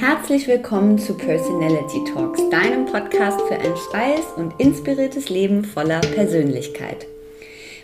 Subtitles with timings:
[0.00, 7.08] Herzlich willkommen zu Personality Talks, deinem Podcast für ein freies und inspiriertes Leben voller Persönlichkeit.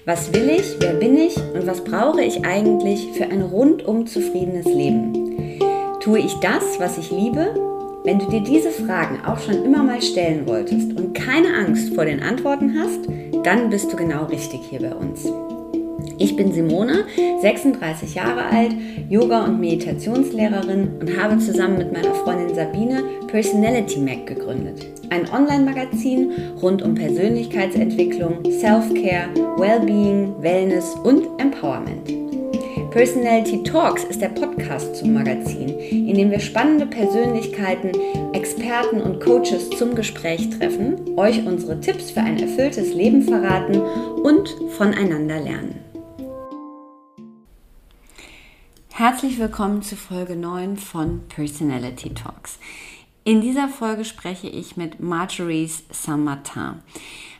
[0.04, 4.64] Was will ich, wer bin ich und was brauche ich eigentlich für ein rundum zufriedenes
[4.64, 5.58] Leben?
[5.98, 7.52] Tue ich das, was ich liebe?
[8.04, 12.04] Wenn du dir diese Fragen auch schon immer mal stellen wolltest und keine Angst vor
[12.04, 13.00] den Antworten hast,
[13.44, 15.26] dann bist du genau richtig hier bei uns.
[16.18, 17.04] Ich bin Simone,
[17.40, 18.74] 36 Jahre alt,
[19.08, 24.86] Yoga- und Meditationslehrerin und habe zusammen mit meiner Freundin Sabine Personality Mac gegründet.
[25.10, 32.12] Ein Online-Magazin rund um Persönlichkeitsentwicklung, Self-Care, Wellbeing, Wellness und Empowerment.
[32.92, 37.90] Personality Talks ist der Podcast zum Magazin, in dem wir spannende Persönlichkeiten,
[38.32, 43.80] Experten und Coaches zum Gespräch treffen, euch unsere Tipps für ein erfülltes Leben verraten
[44.22, 45.83] und voneinander lernen.
[48.96, 52.60] Herzlich willkommen zu Folge 9 von Personality Talks.
[53.24, 56.74] In dieser Folge spreche ich mit Marjorie Saint-Martin.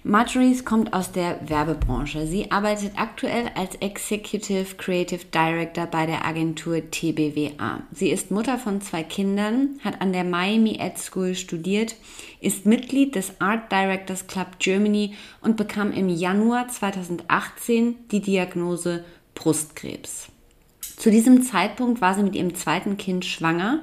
[0.02, 2.26] Marjorie kommt aus der Werbebranche.
[2.26, 7.82] Sie arbeitet aktuell als Executive Creative Director bei der Agentur TBWA.
[7.92, 11.94] Sie ist Mutter von zwei Kindern, hat an der Miami Ed School studiert,
[12.40, 19.04] ist Mitglied des Art Directors Club Germany und bekam im Januar 2018 die Diagnose
[19.36, 20.33] Brustkrebs.
[20.96, 23.80] Zu diesem Zeitpunkt war sie mit ihrem zweiten Kind schwanger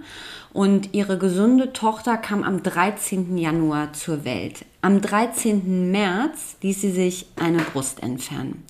[0.54, 3.38] und ihre gesunde Tochter kam am 13.
[3.38, 4.66] Januar zur Welt.
[4.82, 5.92] Am 13.
[5.92, 8.64] März ließ sie sich eine Brust entfernen.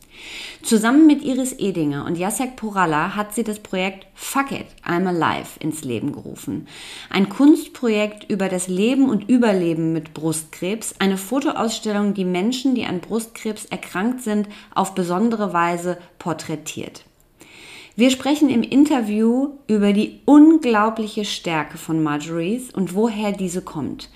[0.61, 5.59] Zusammen mit Iris Edinger und Jacek Poralla hat sie das Projekt Fuck It, I'm Alive
[5.59, 6.67] ins Leben gerufen.
[7.09, 12.99] Ein Kunstprojekt über das Leben und Überleben mit Brustkrebs, eine Fotoausstellung, die Menschen, die an
[12.99, 17.03] Brustkrebs erkrankt sind, auf besondere Weise porträtiert.
[18.01, 24.09] Wir sprechen im Interview über die unglaubliche Stärke von Marjories und woher diese kommt.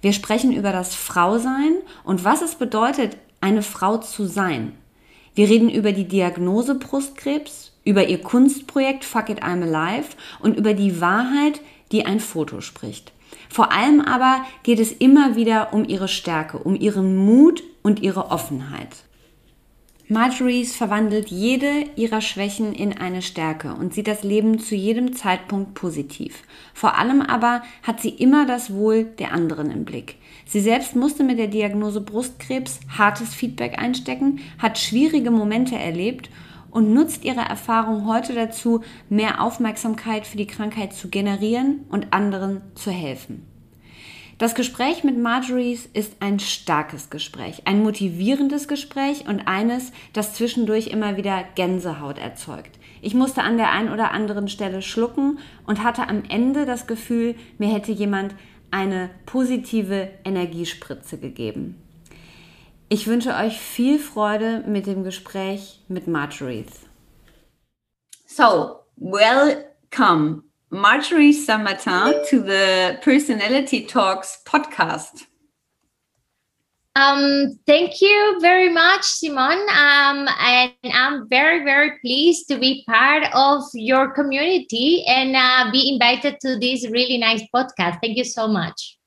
[0.00, 1.72] Wir sprechen über das Frausein
[2.04, 4.74] und was es bedeutet, eine Frau zu sein.
[5.34, 10.72] Wir reden über die Diagnose Brustkrebs, über ihr Kunstprojekt Fuck It I'm Alive und über
[10.72, 11.60] die Wahrheit,
[11.90, 13.10] die ein Foto spricht.
[13.48, 18.30] Vor allem aber geht es immer wieder um ihre Stärke, um ihren Mut und ihre
[18.30, 19.02] Offenheit.
[20.12, 25.72] Marjories verwandelt jede ihrer Schwächen in eine Stärke und sieht das Leben zu jedem Zeitpunkt
[25.72, 26.42] positiv.
[26.74, 30.16] Vor allem aber hat sie immer das Wohl der anderen im Blick.
[30.44, 36.28] Sie selbst musste mit der Diagnose Brustkrebs hartes Feedback einstecken, hat schwierige Momente erlebt
[36.70, 42.60] und nutzt ihre Erfahrung heute dazu, mehr Aufmerksamkeit für die Krankheit zu generieren und anderen
[42.74, 43.51] zu helfen.
[44.42, 50.88] Das Gespräch mit Marjorie ist ein starkes Gespräch, ein motivierendes Gespräch und eines, das zwischendurch
[50.88, 52.76] immer wieder Gänsehaut erzeugt.
[53.02, 57.36] Ich musste an der einen oder anderen Stelle schlucken und hatte am Ende das Gefühl,
[57.58, 58.34] mir hätte jemand
[58.72, 61.80] eine positive Energiespritze gegeben.
[62.88, 66.66] Ich wünsche euch viel Freude mit dem Gespräch mit Marjorie.
[68.26, 70.42] So, welcome
[70.72, 75.26] Marjorie Saint-Martin to the Personality Talks podcast.
[76.96, 79.66] Um, thank you very much, Simon.
[79.68, 85.92] Um, and I'm very, very pleased to be part of your community and uh, be
[85.92, 87.98] invited to this really nice podcast.
[88.00, 88.98] Thank you so much.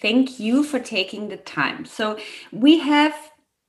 [0.00, 1.84] Thank you for taking the time.
[1.84, 2.18] So,
[2.50, 3.14] we have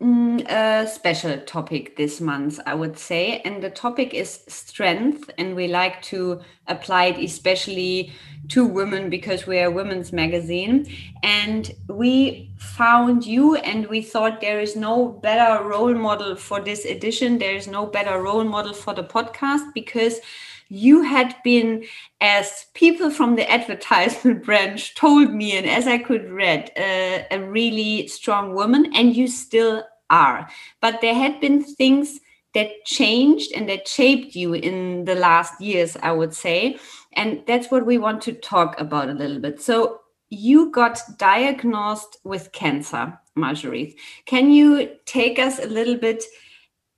[0.01, 3.39] Mm, a special topic this month, I would say.
[3.45, 5.29] And the topic is strength.
[5.37, 8.11] And we like to apply it especially
[8.49, 10.85] to women because we are a women's magazine.
[11.23, 16.83] And we found you and we thought there is no better role model for this
[16.83, 17.37] edition.
[17.37, 20.19] There is no better role model for the podcast because
[20.67, 21.85] you had been
[22.25, 27.39] as people from the advertisement branch told me and as i could read uh, a
[27.39, 30.47] really strong woman and you still are.
[30.81, 32.19] But there had been things
[32.53, 36.77] that changed and that shaped you in the last years i would say.
[37.13, 39.61] And that's what we want to talk about a little bit.
[39.61, 43.95] So you got diagnosed with cancer marjorie.
[44.25, 46.23] Can you take us a little bit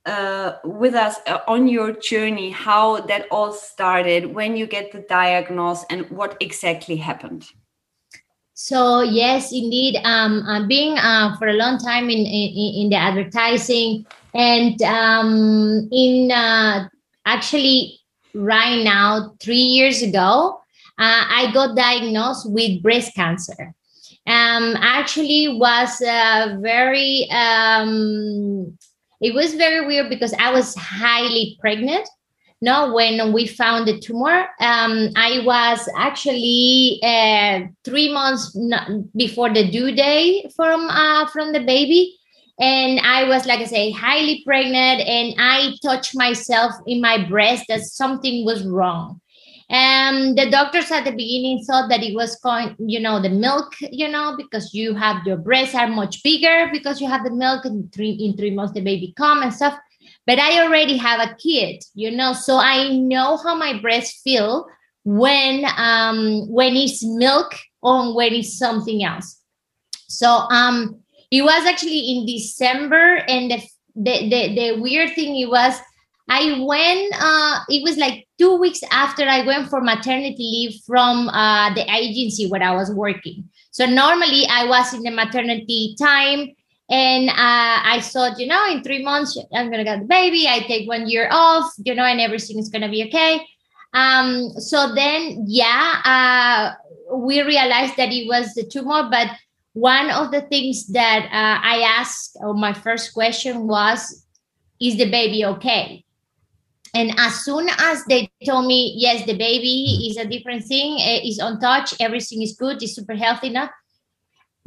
[0.08, 5.00] uh, with us uh, on your journey how that all started when you get the
[5.00, 7.44] diagnosis and what exactly happened?
[8.54, 12.96] So yes indeed um, uh, being uh, for a long time in, in, in the
[12.96, 16.88] advertising and um, in uh,
[17.26, 18.00] actually
[18.34, 20.60] right now three years ago
[20.98, 23.74] uh, i got diagnosed with breast cancer.
[24.26, 25.98] Um, actually was
[26.60, 28.76] very um,
[29.20, 32.08] it was very weird because I was highly pregnant.
[32.60, 38.56] no when we found the tumor um, i was actually uh, three months
[39.16, 42.16] before the due day from uh, from the baby
[42.58, 47.64] and i was like i say highly pregnant and i touched myself in my breast
[47.68, 49.20] that something was wrong
[49.70, 53.74] and the doctors at the beginning thought that it was going you know the milk
[53.80, 57.66] you know because you have your breasts are much bigger because you have the milk
[57.66, 59.78] in three in three months the baby come and stuff
[60.28, 64.66] but I already have a kid, you know, so I know how my breasts feel
[65.04, 69.40] when um when it's milk or when it's something else.
[70.06, 71.00] So um
[71.30, 73.62] it was actually in December and the
[73.96, 75.80] the the, the weird thing it was
[76.28, 81.28] I went uh it was like two weeks after I went for maternity leave from
[81.28, 83.48] uh the agency where I was working.
[83.70, 86.54] So normally I was in the maternity time
[86.90, 90.48] and uh, I thought, you know, in three months, I'm going to get the baby.
[90.48, 93.46] I take one year off, you know, and everything is going to be okay.
[93.92, 99.08] Um, so then, yeah, uh, we realized that it was the tumor.
[99.10, 99.28] But
[99.74, 104.24] one of the things that uh, I asked, or my first question was,
[104.80, 106.04] is the baby okay?
[106.94, 111.20] And as soon as they told me, yes, the baby is a different thing, eh,
[111.24, 113.70] is on touch, everything is good, is super healthy now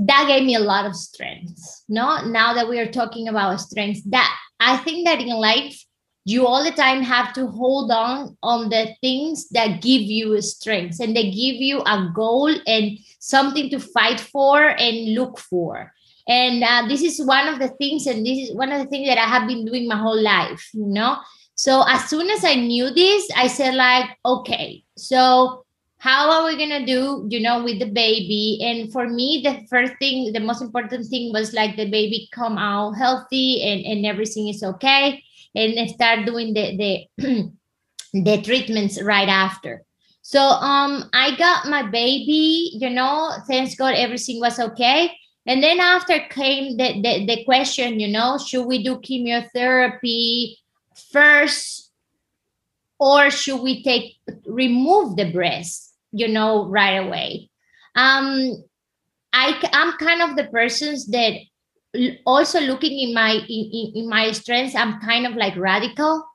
[0.03, 2.25] that gave me a lot of strength no?
[2.25, 5.83] Now that we are talking about strength that i think that in life
[6.25, 10.99] you all the time have to hold on on the things that give you strength
[10.99, 15.91] and they give you a goal and something to fight for and look for.
[16.27, 19.07] And uh, this is one of the things and this is one of the things
[19.07, 21.17] that i have been doing my whole life you know
[21.55, 25.65] so as soon as i knew this i said like okay so
[26.01, 28.57] how are we gonna do you know with the baby?
[28.63, 32.57] And for me the first thing the most important thing was like the baby come
[32.57, 37.51] out healthy and, and everything is okay and start doing the the
[38.13, 39.83] the treatments right after.
[40.23, 45.15] So um i got my baby you know thanks god everything was okay.
[45.45, 50.57] And then after came the, the, the question you know should we do chemotherapy
[51.11, 51.91] first
[52.99, 57.49] or should we take remove the breast you know right away?
[57.95, 58.63] Um
[59.33, 61.33] i i'm kind of the persons that
[62.25, 66.25] also looking in my in, in my strengths i'm kind of like radical.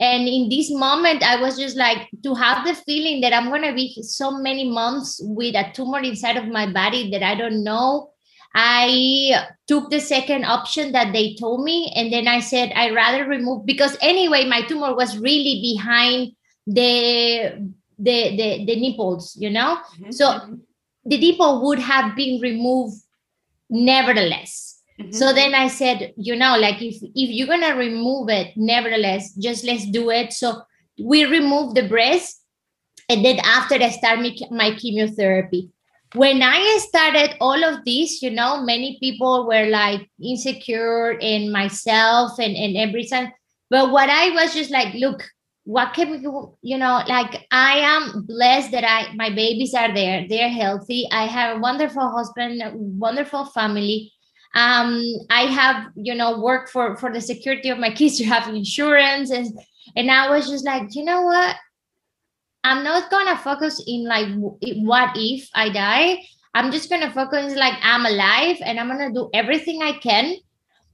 [0.00, 3.62] And in this moment i was just like to have the feeling that i'm going
[3.62, 7.62] to be so many months with a tumor inside of my body that i don't
[7.62, 8.11] know
[8.54, 13.24] i took the second option that they told me and then i said I'd rather
[13.26, 16.32] remove because anyway my tumor was really behind
[16.66, 20.10] the the the, the nipples you know mm-hmm.
[20.10, 20.54] so mm-hmm.
[21.04, 22.96] the nipple would have been removed
[23.70, 25.12] nevertheless mm-hmm.
[25.12, 29.64] so then i said you know like if if you're gonna remove it nevertheless just
[29.64, 30.62] let's do it so
[31.02, 32.42] we remove the breast
[33.08, 35.70] and then after i start my, my chemotherapy
[36.14, 42.38] when i started all of this you know many people were like insecure in myself
[42.38, 43.30] and and everything
[43.70, 45.22] but what i was just like look
[45.64, 46.56] what can we do?
[46.62, 50.26] You know like i am blessed that i my babies are there.
[50.28, 51.06] They're healthy.
[51.12, 52.62] I have a wonderful husband
[52.98, 54.12] wonderful family.
[54.54, 58.18] Um i have you know work for for the security of my kids.
[58.18, 59.30] To have insurance.
[59.30, 59.56] And
[59.96, 61.56] and i was just like you know what
[62.64, 64.28] i'm not gonna focus in like
[64.82, 66.18] what if i die
[66.54, 70.36] i'm just gonna focus like i'm alive and i'm gonna do everything i can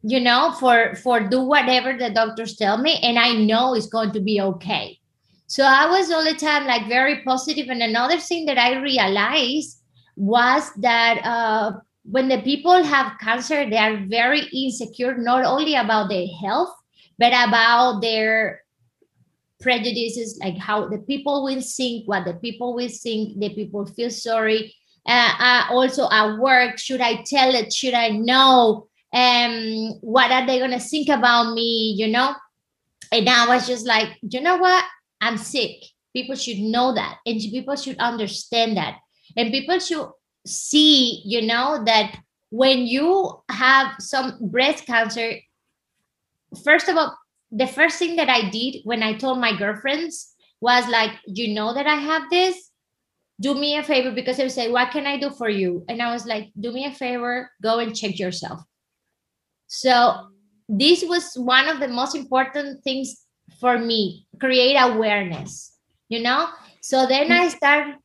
[0.02, 4.12] you know for for do whatever the doctors tell me and i know it's going
[4.12, 4.98] to be okay
[5.46, 7.68] so i was all the time like very positive.
[7.68, 9.82] and another thing that i realized
[10.16, 11.72] was that uh,
[12.04, 16.75] when the people have cancer they are very insecure not only about their health
[17.18, 18.62] but about their
[19.60, 24.10] prejudices like how the people will think what the people will think the people feel
[24.10, 24.74] sorry.
[25.06, 27.72] Uh, uh, also at work should i tell it?
[27.72, 28.86] Should i know?
[29.12, 32.34] Um what are they gonna think about me you know?
[33.10, 34.84] And i was just like you know what?
[35.20, 35.82] I'm sick.
[36.14, 38.98] People should know that and people should understand that.
[39.36, 40.06] And people should
[40.46, 42.16] see you know that
[42.50, 45.34] when you have some breast cancer
[46.64, 47.16] first of all
[47.50, 51.74] the first thing that i did when i told my girlfriends was like you know
[51.74, 52.70] that i have this
[53.40, 56.02] do me a favor because they would say what can i do for you and
[56.02, 58.60] i was like do me a favor go and check yourself
[59.66, 60.28] so
[60.68, 63.24] this was one of the most important things
[63.60, 65.76] for me, create awareness,
[66.08, 66.48] you know?
[66.80, 67.96] So then I started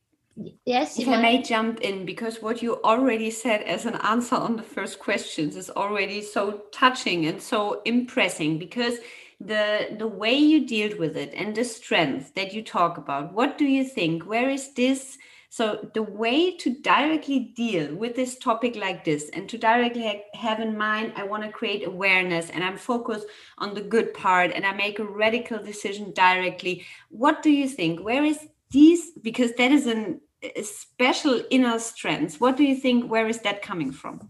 [0.66, 0.98] Yes.
[0.98, 4.64] If I may jump in, because what you already said as an answer on the
[4.64, 8.58] first questions is already so touching and so impressing.
[8.58, 8.98] Because
[9.40, 13.32] the the way you dealt with it and the strength that you talk about.
[13.32, 14.24] What do you think?
[14.24, 15.18] Where is this?
[15.50, 20.58] So the way to directly deal with this topic like this and to directly have
[20.58, 24.66] in mind i want to create awareness and i'm focused on the good part and
[24.66, 26.84] i make a radical decision directly.
[27.10, 28.00] What do you think?
[28.00, 32.40] Where is these because that is an, a special inner strength.
[32.40, 33.10] What do you think?
[33.10, 34.28] Where is that coming from?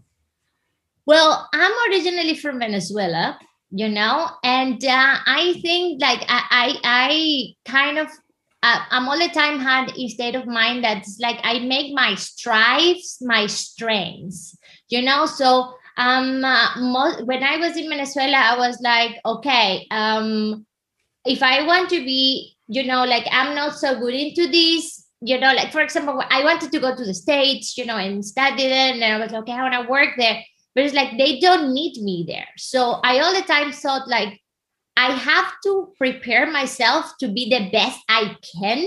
[1.07, 3.37] Well i'm originally from venezuela
[3.75, 4.29] you know?
[4.43, 8.07] And uh, i think like i i, I kind of
[8.63, 12.15] uh, i'm all the time had a state of mind that's like i make my
[12.15, 15.25] strives my strengths you know?
[15.25, 20.65] So um uh, when i was in venezuela i was like okay um
[21.25, 25.39] if i want to be you know like i'm not so good into this you
[25.39, 25.53] know?
[25.53, 28.71] Like for example i wanted to go to the states you know and study it
[28.71, 30.43] and i was like okay i want to work there
[30.75, 32.47] but it's like they don't need me there.
[32.57, 34.39] So i all the time thought like
[34.97, 38.85] i have to prepare myself to be the best i can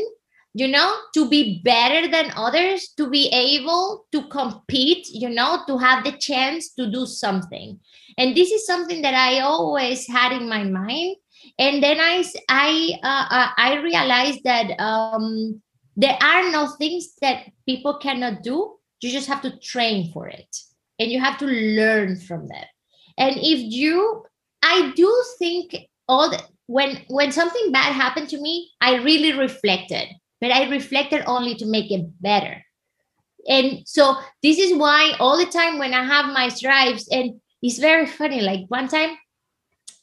[0.55, 5.77] you know to be better than others to be able to compete you know to
[5.79, 7.79] have the chance to do something.
[8.17, 11.17] And this is something that i always had in my mind.
[11.59, 15.63] And then i i uh, uh i realized that um
[15.97, 18.77] there are no things that people cannot do.
[19.01, 20.68] You just have to train for it
[20.99, 22.65] and you have to learn from them.
[23.17, 24.25] And if you
[24.63, 25.77] i do think
[26.09, 30.09] all the, when when something bad happened to me i really reflected
[30.41, 32.65] but i reflected only to make it better.
[33.49, 37.79] And so this is why all the time when i have my strives and it's
[37.79, 39.17] very funny like one time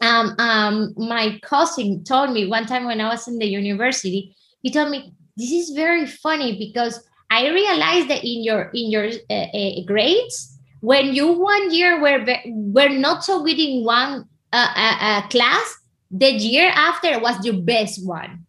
[0.01, 4.71] um, um, my cousin told me one time when i was in the university he
[4.71, 9.33] told me this is very funny because i realized that in your in your uh,
[9.33, 10.54] uh, grades
[10.85, 15.77] when you one year were were not so good in one uh, uh, uh, class,
[16.11, 18.45] the year after was your best one.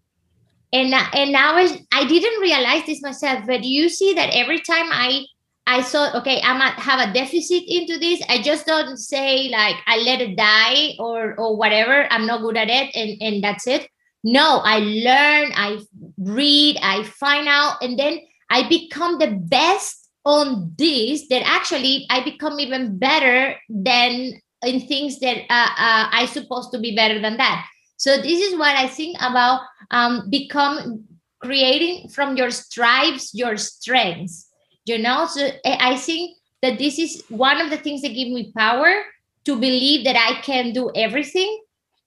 [0.72, 4.88] And and now I, I didn't realize this myself, but you see that every time
[4.92, 5.24] I
[5.66, 8.22] I thought, okay, I might have a deficit into this.
[8.28, 12.06] I just don't say like I let it die or or whatever.
[12.12, 13.88] I'm not good at it, and and that's it.
[14.22, 15.80] No, I learn, I
[16.18, 18.18] read, I find out, and then
[18.50, 25.20] I become the best on this that actually I become even better than in things
[25.20, 27.64] that uh, uh, I supposed to be better than that.
[27.96, 29.60] So this is what I think about
[29.92, 31.04] um, become
[31.38, 34.50] creating from your stripes your strengths.
[34.84, 38.52] You know, so I think that this is one of the things that give me
[38.56, 39.02] power
[39.44, 41.62] to believe that I can do everything.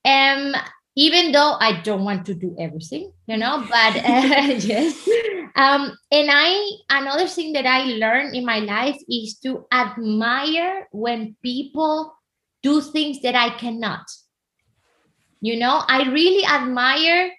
[0.06, 0.54] Um,
[1.00, 5.08] even though I don't want to do everything, you know, but uh, yes.
[5.56, 11.38] Um, and I, another thing that I learned in my life is to admire when
[11.42, 12.14] people
[12.62, 14.04] do things that I cannot.
[15.40, 17.32] You know, I really admire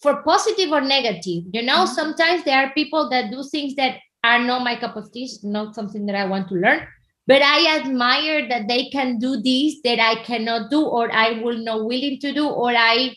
[0.00, 1.44] for positive or negative.
[1.52, 1.92] You know, mm-hmm.
[1.92, 5.74] sometimes there are people that do things that are not my cup of tea, not
[5.74, 6.88] something that I want to learn
[7.26, 11.58] but i admire that they can do this that i cannot do or i will
[11.58, 13.14] not willing to do or i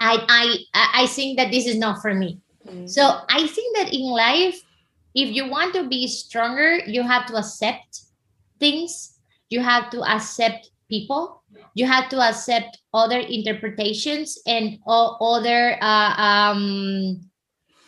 [0.00, 2.38] i i i think that this is not for me.
[2.66, 2.86] Mm-hmm.
[2.86, 4.60] so i think that in life
[5.14, 8.04] if you want to be stronger you have to accept
[8.58, 9.18] things.
[9.50, 11.42] You have to accept people.
[11.74, 17.20] You have to accept other interpretations and other uh, um,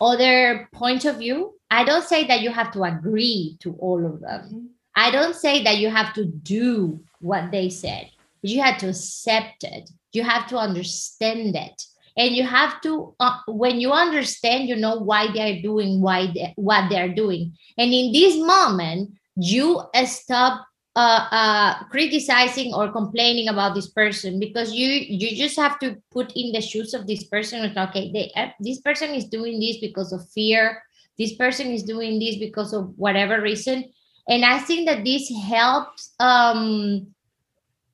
[0.01, 1.55] other point of view.
[1.71, 4.43] I don't say that you have to agree to all of them.
[4.45, 8.11] Mm-hmm I don't say that you have to do what they said,
[8.43, 9.91] you have to accept it.
[10.13, 11.83] You have to understand it.
[12.17, 16.55] And you have to, uh, when you understand, you know why they're doing why they,
[16.57, 17.53] what they're doing.
[17.77, 24.73] And in this moment, you stop uh, uh, criticizing or complaining about this person because
[24.73, 27.71] you you just have to put in the shoes of this person.
[27.77, 30.83] Okay, they, uh, this person is doing this because of fear.
[31.19, 33.93] This person is doing this because of whatever reason
[34.29, 37.07] and i think that this helps um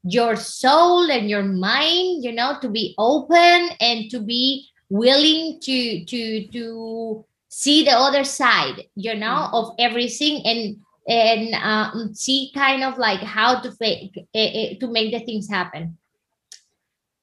[0.05, 6.05] your soul and your mind you know to be open and to be willing to
[6.05, 9.55] to to see the other side you know mm-hmm.
[9.55, 10.77] of everything and
[11.09, 15.49] and um, see kind of like how to fake uh, uh, to make the things
[15.49, 15.97] happen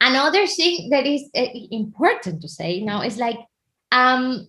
[0.01, 3.39] another thing that is uh, important to say you now is like
[3.91, 4.47] um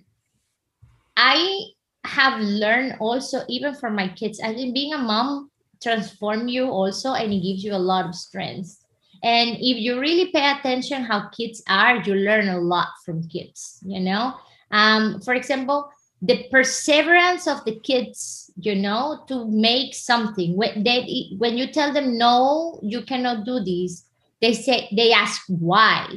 [1.17, 1.64] i
[2.04, 5.50] have learned also even from my kids i think being a mom
[5.83, 8.76] transform you also and it gives you a lot of strength.
[9.23, 13.80] And if you really pay attention how kids are you learn a lot from kids
[13.85, 14.35] you know?
[14.71, 15.90] Um, for example
[16.23, 20.57] the perseverance of the kids you know to make something.
[20.57, 24.04] When they when you tell them no you cannot do this
[24.40, 26.16] they say they ask why.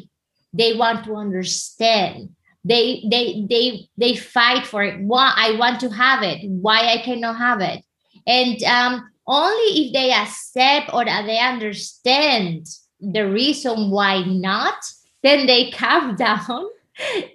[0.53, 2.29] They want to understand
[2.63, 4.99] they they they they fight for it.
[5.01, 6.49] Why i want to have it.
[6.49, 7.83] Why i cannot have it?
[8.25, 12.67] And um, only if they accept or they understand
[12.99, 14.75] the reason why not
[15.23, 16.69] then they calm down.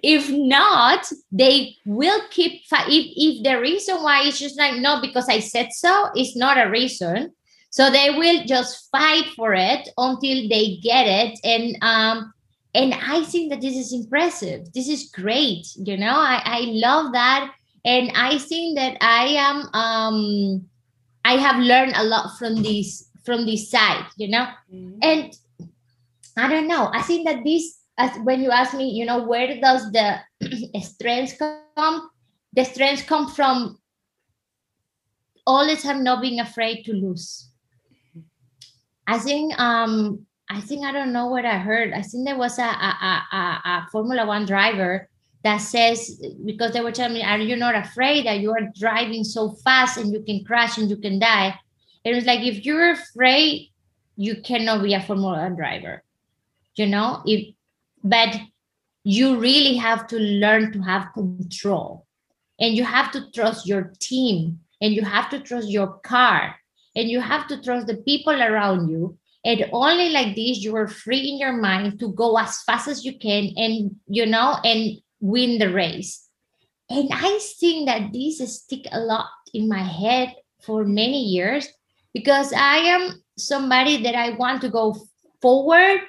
[0.01, 5.27] If not they will keep if, if the reason why is just like no because
[5.27, 7.33] i said so it's not a reason.
[7.71, 11.39] So they will just fight for it until they get it.
[11.43, 12.33] And um
[12.75, 14.71] and i think that this is impressive.
[14.73, 16.15] This is great you know?
[16.15, 17.53] I i love that.
[17.85, 20.65] And i think that i am um
[21.25, 24.47] i have learned a lot from this from this side you know?
[24.73, 24.99] Mm-hmm.
[25.01, 25.33] and
[26.37, 26.89] i don't know.
[26.93, 30.19] I think that this as when you ask me you know where does the
[30.81, 31.37] strength
[31.75, 32.09] come?
[32.53, 33.79] The strength come from
[35.45, 37.49] all the time not being afraid to lose.
[39.07, 41.93] I think um I think I don't know what I heard.
[41.93, 45.07] I think there was a, a, a, a Formula One driver
[45.43, 49.23] that says because they were telling me, "Are you not afraid that you are driving
[49.23, 51.57] so fast and you can crash and you can die?"
[52.03, 53.69] It was like if you're afraid,
[54.15, 56.03] you cannot be a Formula One driver.
[56.75, 57.53] You know, if
[58.03, 58.35] but
[59.03, 62.07] you really have to learn to have control,
[62.59, 66.55] and you have to trust your team, and you have to trust your car,
[66.95, 70.87] and you have to trust the people around you and only like this you are
[70.87, 74.97] free in your mind to go as fast as you can and you know and
[75.19, 76.27] win the race.
[76.89, 81.67] And i think that this stick a lot in my head for many years
[82.13, 84.95] because i am somebody that i want to go
[85.41, 86.01] forward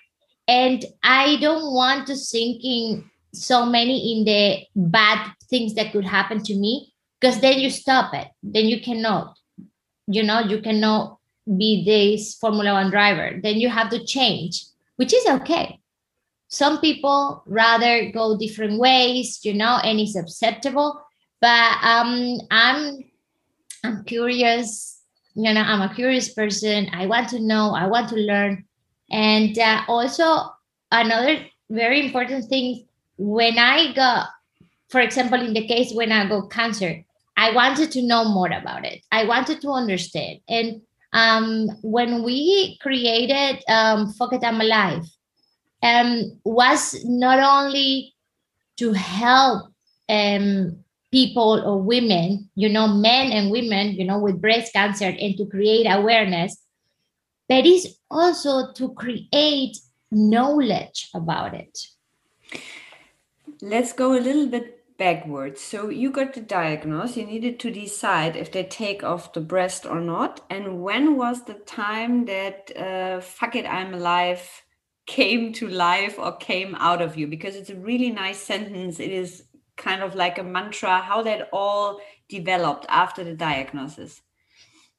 [0.49, 6.05] and i don't want to sink in so many in the bad things that could
[6.05, 8.29] happen to me because then you stop it.
[8.43, 9.37] Then you cannot
[10.11, 13.39] you know you cannot be this Formula One driver.
[13.43, 14.65] Then you have to change,
[14.97, 15.79] which is okay.
[16.49, 21.01] Some people rather go different ways, you know, and it's acceptable.
[21.41, 23.05] But um, I'm
[23.85, 25.01] I'm curious.
[25.35, 26.91] You know, I'm a curious person.
[26.93, 27.75] I want to know.
[27.75, 28.65] I want to learn.
[29.11, 30.53] And uh, also
[30.91, 32.87] another very important thing
[33.17, 34.29] when I got,
[34.89, 37.05] for example, in the case when I got cancer,
[37.37, 39.03] I wanted to know more about it.
[39.11, 40.41] I wanted to understand.
[40.49, 45.05] And um, when we created um, I'm Alive,
[45.83, 48.15] um, was not only
[48.77, 49.73] to help
[50.09, 50.77] um,
[51.11, 55.47] people or women, you know, men and women, you know, with breast cancer and to
[55.47, 56.57] create awareness,
[57.49, 59.77] but it's also to create
[60.11, 61.79] knowledge about it.
[63.63, 65.63] Let's go a little bit backwards.
[65.63, 69.87] So you got the diagnosis, you needed to decide if they take off the breast
[69.87, 70.43] or not.
[70.51, 74.43] And when was the time that uh, fuck it, I'm alive
[75.07, 77.27] came to life or came out of you?
[77.27, 79.01] Because it's a really nice sentence.
[79.01, 79.45] It is
[79.79, 84.21] kind of like a mantra, how that all developed after the diagnosis.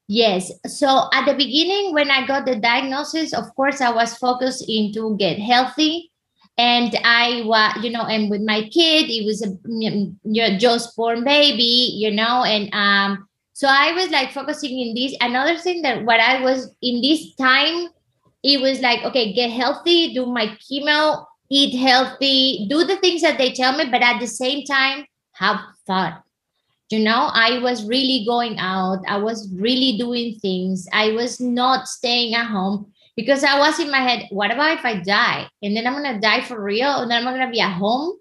[0.07, 0.51] Yes.
[0.65, 5.15] So at the beginning, when I got the diagnosis, of course, I was focused into
[5.17, 6.10] get healthy
[6.57, 10.95] and I was, you know, and with my kid, it was a you know, just
[10.95, 15.15] born baby, you know, and um, so I was like focusing in this.
[15.21, 17.89] Another thing that what I was in this time,
[18.43, 23.37] it was like, okay, get healthy, do my chemo, eat healthy, do the things that
[23.37, 26.15] they tell me, but at the same time, have fun.
[26.89, 28.99] You know, I was really going out.
[29.07, 30.87] I was really doing things.
[30.91, 34.85] I was not staying at home because I was in my head, what about if
[34.85, 35.47] I die?
[35.61, 37.01] And then I'm to die for real?
[37.01, 38.17] And then I'm to be at home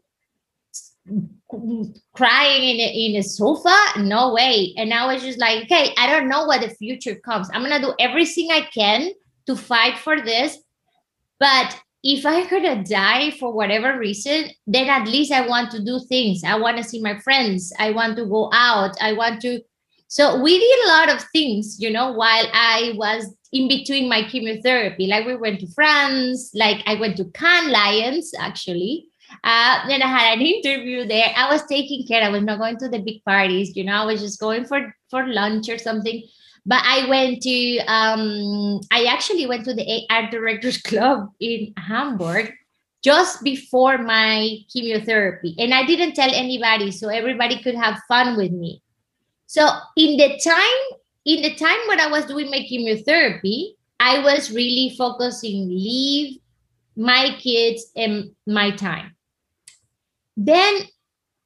[2.14, 3.76] crying in a, in a sofa?
[3.98, 4.74] No way.
[4.76, 7.48] And I was just like, okay, I don't know what the future comes.
[7.52, 9.10] I'm to do everything I can
[9.46, 10.58] to fight for this.
[11.38, 16.00] But if I could died for whatever reason, then at least I want to do
[16.08, 16.44] things.
[16.44, 17.72] I want to see my friends.
[17.78, 18.96] I want to go out.
[19.00, 19.60] I want to.
[20.08, 24.22] So we did a lot of things, you know, while I was in between my
[24.28, 25.06] chemotherapy.
[25.06, 29.06] Like we went to France, like I went to Cannes Lions actually.
[29.44, 31.32] Uh, then I had an interview there.
[31.36, 32.22] I was taking care.
[32.22, 34.02] I was not going to the big parties, you know.
[34.02, 36.22] I was just going for for lunch or something.
[36.66, 37.78] But I went to.
[37.86, 42.52] Um, I actually went to the art directors club in Hamburg
[43.02, 48.52] just before my chemotherapy, and I didn't tell anybody, so everybody could have fun with
[48.52, 48.82] me.
[49.46, 50.98] So in the time
[51.30, 56.38] in the time when I was doing my chemotherapy, I was really focusing leave
[56.96, 59.14] my kids and my time.
[60.36, 60.82] Then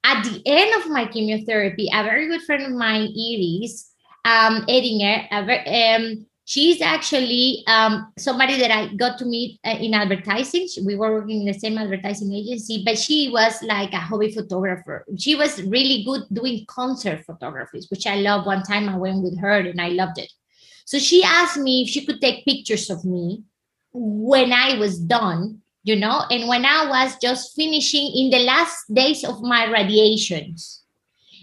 [0.04, 3.90] at the end of my chemotherapy, a very good friend of mine, Iris
[4.24, 10.68] um, Edinger, um, she's actually um, somebody that I got to meet uh, in advertising.
[10.84, 15.04] We were working in the same advertising agency, but she was like a hobby photographer.
[15.18, 18.46] She was really good doing concert photographies, which I love.
[18.46, 20.30] One time I went with her and I loved it.
[20.84, 23.42] So she asked me if she could take pictures of me
[23.92, 28.92] when I was done, you know, and when I was just finishing in the last
[28.92, 30.82] days of my radiations.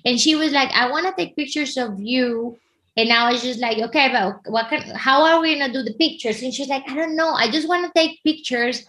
[0.05, 2.59] And she was like, I want to take pictures of you
[2.97, 5.93] and I was just like, okay, but what can, how are we gonna do the
[5.93, 6.41] pictures?
[6.41, 7.33] And she's like, I don't know.
[7.33, 8.85] I just want to take pictures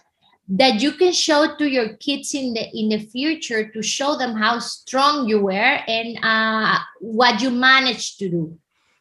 [0.49, 4.35] that you can show to your kids in the in the future to show them
[4.35, 8.59] how strong you were and uh, what you managed to do.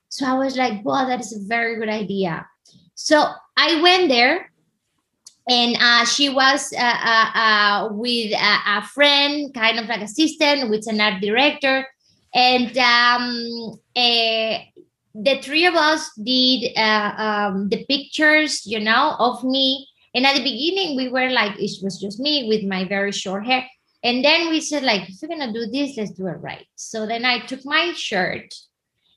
[0.09, 2.47] So I was like, wow, that is a very good idea.
[2.95, 4.53] So I went there
[5.49, 10.71] and uh, she was uh, uh, uh with a, a, friend, kind of like assistant,
[10.71, 11.87] with an art director,
[12.33, 14.59] and um, eh,
[15.15, 19.89] the three of us did uh, um, the pictures, you know, of me.
[20.15, 23.47] And at the beginning, we were like, it was just me with my very short
[23.47, 23.67] hair.
[24.05, 26.67] And then we said, like, if we're gonna do this, let's do it right.
[26.77, 28.53] So then I took my shirt,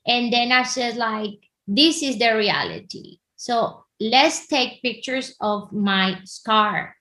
[0.06, 3.18] and then I said, like, this is the reality.
[3.36, 6.94] So let's take pictures of my scar.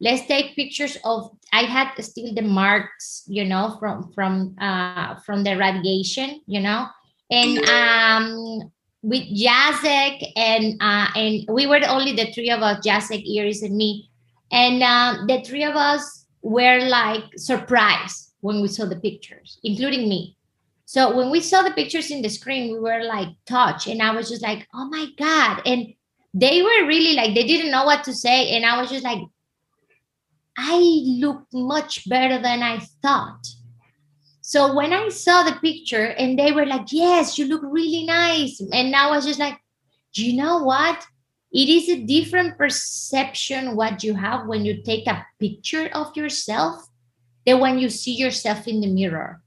[0.00, 5.44] Let's take pictures of I had still the marks, you know, from from uh from
[5.44, 6.88] the radiation, you know
[7.30, 13.24] and um, with Jacek and uh, and we were only the three of us, Jacek,
[13.38, 14.10] Iris, and me,
[14.50, 20.08] and um, the three of us were like surprised when we saw the pictures, including
[20.08, 20.36] me.
[20.86, 24.10] So when we saw the pictures in the screen, we were like touched, and I
[24.14, 25.94] was just like, "Oh my god!" And
[26.34, 29.20] they were really like they didn't know what to say, and I was just like,
[30.58, 30.76] "I
[31.20, 33.46] look much better than I thought."
[34.50, 38.60] So when I saw the picture and they were like, yes, you look really nice.
[38.72, 39.56] And I was just like,
[40.14, 41.06] you know what?
[41.52, 46.84] It is a different perception what you have when you take a picture of yourself
[47.46, 49.40] than when you see yourself in the mirror.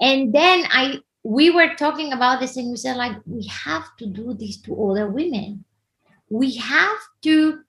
[0.00, 4.06] And then I we were talking about this and we said like we have to
[4.06, 5.66] do this to other women.
[6.30, 7.60] We have to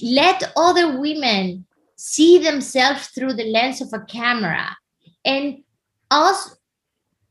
[0.00, 4.74] let other women see themselves through the lens of a camera
[5.26, 5.62] and
[6.10, 6.54] also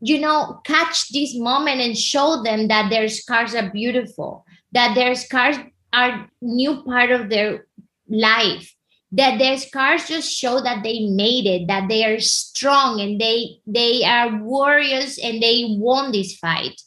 [0.02, 5.16] you know catch this moment and show them that their scars are beautiful that their
[5.16, 5.56] scars
[5.94, 7.66] are new part of their
[8.10, 8.76] life
[9.16, 13.60] that their scars just show that they made it that they are strong and they
[13.66, 16.82] they are warriors and they won this fight.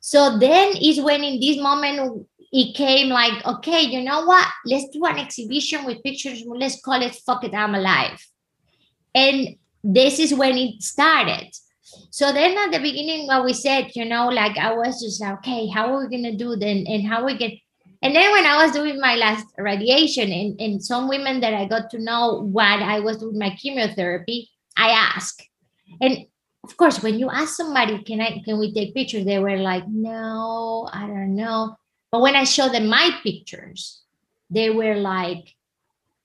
[0.00, 4.48] So then is when in this moment it came like okay you know what?
[4.64, 6.42] Let's do an exhibition with pictures.
[6.46, 8.24] Let's call it fuck it i'm alive.
[9.14, 9.56] And
[9.94, 11.50] this is when it started.
[12.10, 15.38] So then at the beginning, what we said, you know, like I was just like,
[15.38, 17.52] okay, how are we gonna do then and how we get
[18.02, 21.64] and then when I was doing my last radiation and, and some women that I
[21.64, 25.42] got to know what I was doing my chemotherapy, I asked.
[26.00, 26.26] And
[26.62, 29.24] of course, when you ask somebody, can I can we take pictures?
[29.24, 31.76] They were like, no, I don't know.
[32.10, 34.02] But when I showed them my pictures,
[34.50, 35.54] they were like,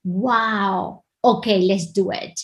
[0.04, 2.40] wow, okay, let's do it.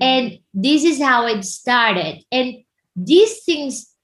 [0.00, 2.24] And this is how it started.
[2.30, 2.64] And
[2.96, 3.94] these things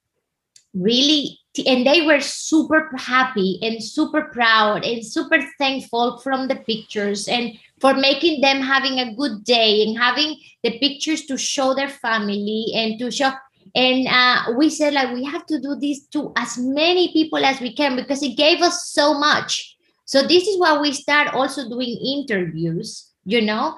[0.75, 7.29] really, and they were super happy and super proud and super thankful from the pictures
[7.29, 11.89] and for making them having a good day and having the pictures to show their
[11.89, 13.31] family and to show
[13.75, 17.61] and uh, we said like we have to do this to as many people as
[17.61, 21.69] we can because it gave us so much so this is why we start also
[21.69, 23.77] doing interviews you know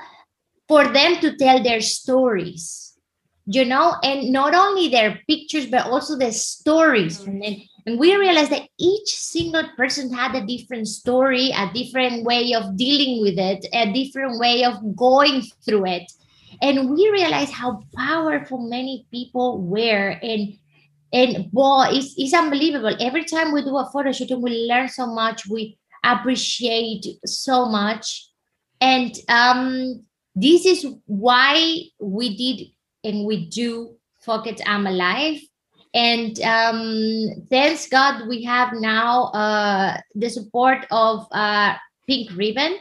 [0.68, 2.86] for them to tell their stories
[3.46, 3.94] you know?
[4.02, 7.26] And not only their pictures but also the stories.
[7.26, 12.24] And then and we realized that each single person had a different story a different
[12.24, 16.12] way of dealing with it a different way of going through it.
[16.60, 20.18] And we realized how powerful many people were.
[20.22, 20.58] And
[21.12, 22.96] and boy it's, it's unbelievable.
[22.98, 28.28] Every time we do a photo shoot we learn so much we appreciate so much.
[28.80, 30.02] And um
[30.36, 32.66] this is why we did
[33.02, 33.96] and we do
[34.28, 35.40] It I'm Alive.
[35.94, 41.74] And um, thanks God, we have now uh, the support of uh,
[42.06, 42.76] Pink Ribbon,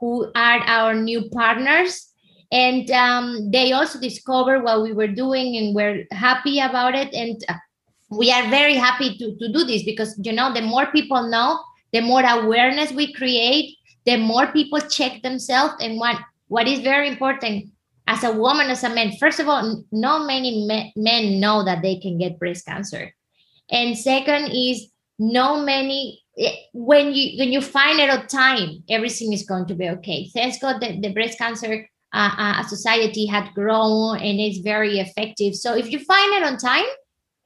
[0.00, 2.12] who are our new partners.
[2.50, 7.14] And um, they also discovered what we were doing and we're happy about it.
[7.14, 7.54] And uh,
[8.10, 11.60] we are very happy to, to do this because, you know, the more people know,
[11.92, 17.08] the more awareness we create, the more people check themselves and want what is very
[17.08, 17.70] important
[18.06, 21.96] as a woman, as a man, first of all, not many men know that they
[21.96, 23.12] can get breast cancer.
[23.70, 29.32] And second is no many eh, when you when you find it on time everything
[29.32, 30.28] is going to be okay.
[30.32, 35.54] Thanks god the, the breast cancer uh, uh, society had grown and it's very effective.
[35.54, 36.84] So if you find it on time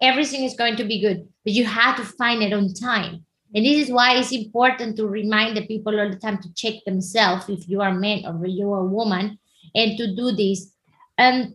[0.03, 1.29] everything is going to be good.
[1.45, 5.09] But you have to find it on time and this is why it's important to
[5.09, 8.73] remind the people all the time to check themselves if you are man or you
[8.73, 9.39] are woman
[9.75, 10.73] and to do this.
[11.19, 11.55] And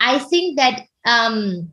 [0.00, 1.70] i think that um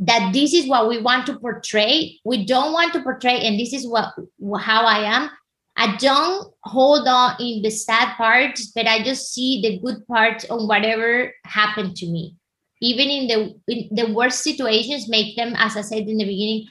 [0.00, 2.18] that this is what we want to portray.
[2.24, 4.12] We don't want to portray and this is what
[4.60, 5.30] how i am.
[5.76, 10.44] I don't hold on in the sad parts but i just see the good parts
[10.50, 12.36] on whatever happened to me.
[12.80, 16.66] Even in the in the worst situations make them as i said in the beginning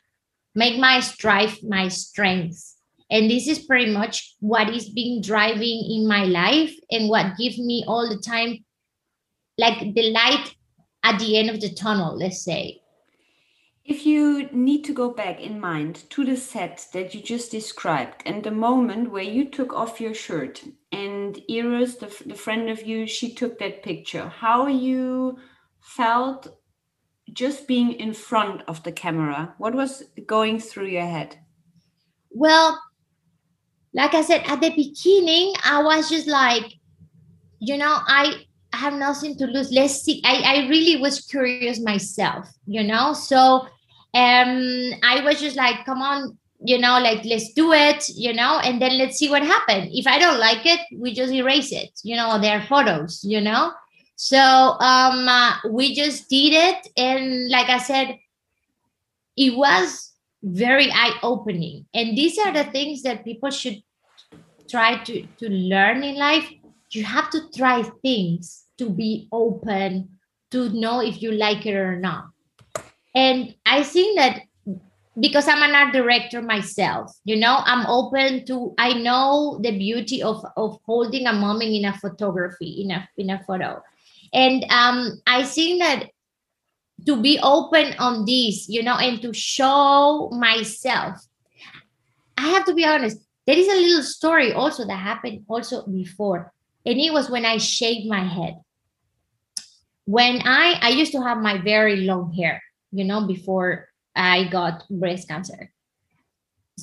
[0.55, 2.75] make my strive my strength.
[3.09, 7.59] And this is pretty much what is being driving in my life and what gives
[7.59, 8.63] me all the time
[9.57, 10.55] like the light
[11.03, 12.79] at the end of the tunnel let's say.
[13.85, 18.23] If you need to go back in mind to the set that you just described
[18.25, 20.63] and the moment where you took off your shirt
[20.93, 25.37] and Iris, the, the friend of you, she took that picture, how you
[25.81, 26.47] felt
[27.31, 31.37] just being in front of the camera, what was going through your head?
[32.31, 32.79] Well,
[33.93, 36.73] like I said at the beginning, I was just like,
[37.59, 39.71] you know, I have nothing to lose.
[39.71, 40.21] Let's see.
[40.25, 43.13] I, I really was curious myself, you know.
[43.13, 43.67] So
[44.15, 48.59] um I was just like, come on, you know, like let's do it, you know,
[48.59, 49.89] and then let's see what happens.
[49.93, 53.73] If I don't like it, we just erase it, you know, their photos, you know.
[54.23, 58.19] So um uh, we just did it, and like I said,
[59.35, 61.85] it was very eye-opening.
[61.93, 63.83] And these are the things that people should
[64.69, 66.47] try to to learn in life.
[66.91, 70.07] You have to try things to be open
[70.51, 72.29] to know if you like it or not
[73.15, 74.41] and i think that
[75.19, 80.21] because i'm an art director myself you know i'm open to i know the beauty
[80.21, 83.81] of of holding a moment in a photography in a in a photo
[84.33, 86.09] and um i think that
[87.05, 91.17] to be open on this you know and to show myself
[92.37, 96.53] i have to be honest there is a little story also that happened also before.
[96.85, 98.59] And it was when i shaved my head.
[100.05, 104.83] When I I used to have my very long hair, you know, before I got
[104.89, 105.71] breast cancer.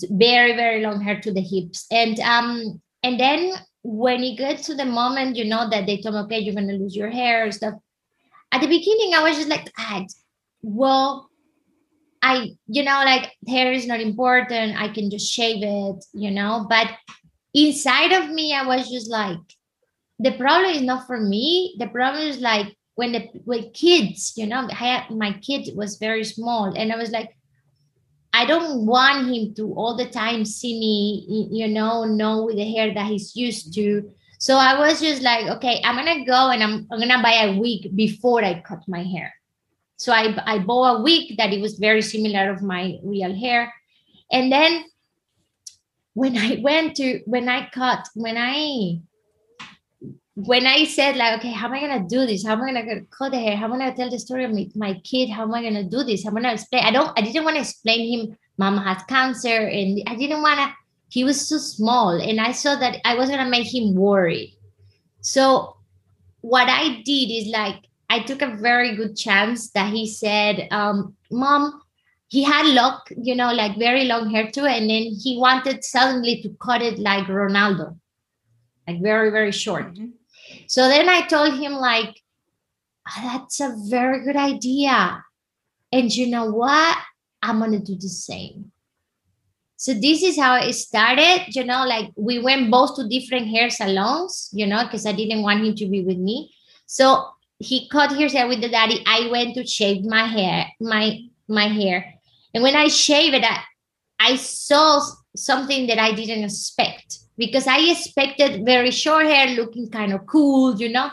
[0.08, 4.74] very very long hair to the hips, and um and then when it gets to
[4.74, 7.54] the moment, you know that they told me, okay, you're gonna lose your hair and
[7.54, 7.74] stuff.
[8.52, 10.04] At the beginning, I was just like, ah,
[10.62, 11.30] well,
[12.22, 14.80] I you know like hair is not important.
[14.80, 16.66] I can just shave it, you know.
[16.68, 16.88] But
[17.54, 19.38] inside of me, I was just like,
[20.18, 21.76] the problem is not for me.
[21.78, 26.24] The problem is like when the with kids, you know, I, my kid was very
[26.24, 27.34] small, and I was like,
[28.32, 32.70] I don't want him to all the time see me, you know, know with the
[32.70, 34.10] hair that he's used to.
[34.38, 37.58] So I was just like, okay, I'm gonna go and I'm, I'm gonna buy a
[37.58, 39.34] wig before I cut my hair.
[39.96, 43.72] So I, I bought a wig that it was very similar of my real hair.
[44.32, 44.84] And then
[46.14, 49.00] when I went to when I cut, when I
[50.46, 52.46] when I said like, okay, how am I gonna do this?
[52.46, 53.56] How am I gonna cut the hair?
[53.56, 55.28] How am I gonna tell the story of my, my kid?
[55.28, 56.24] How am I gonna do this?
[56.24, 56.84] How am I gonna explain?
[56.84, 57.18] I don't.
[57.18, 58.36] I didn't want to explain him.
[58.56, 60.74] Mama has cancer, and I didn't want to.
[61.08, 64.56] He was too small, and I saw that I was gonna make him worried.
[65.20, 65.76] So
[66.40, 71.16] what I did is like I took a very good chance that he said, um,
[71.30, 71.82] "Mom."
[72.28, 76.40] He had lock, you know, like very long hair too, and then he wanted suddenly
[76.42, 77.98] to cut it like Ronaldo,
[78.86, 79.94] like very very short.
[79.94, 80.19] Mm-hmm
[80.66, 82.20] so then I told him, like,
[83.08, 85.22] oh, that's a very good idea.
[85.92, 86.98] And you know what?
[87.42, 88.72] I'm going to do the same.
[89.76, 91.56] So this is how it started.
[91.56, 95.42] You know, like we went both to different hair salons, you know, because I didn't
[95.42, 96.52] want him to be with me.
[96.86, 97.24] So
[97.58, 99.02] he cut his hair with the daddy.
[99.06, 102.14] I went to shave my hair, my my hair.
[102.52, 103.62] And when I shaved it, I,
[104.18, 105.00] I saw
[105.34, 110.76] something that I didn't expect because I expected very short hair looking kind of cool,
[110.76, 111.10] you know.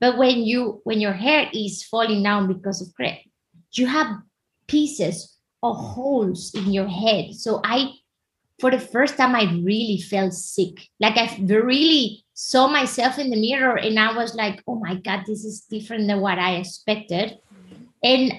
[0.00, 3.30] But when you when your hair is falling down because of gray,
[3.72, 4.18] you have
[4.66, 7.34] pieces or holes in your head.
[7.34, 7.92] So I
[8.58, 10.88] for the first time I really felt sick.
[10.98, 15.22] Like I really saw myself in the mirror and I was like, oh my God,
[15.24, 17.38] this is different than what I expected.
[18.02, 18.32] And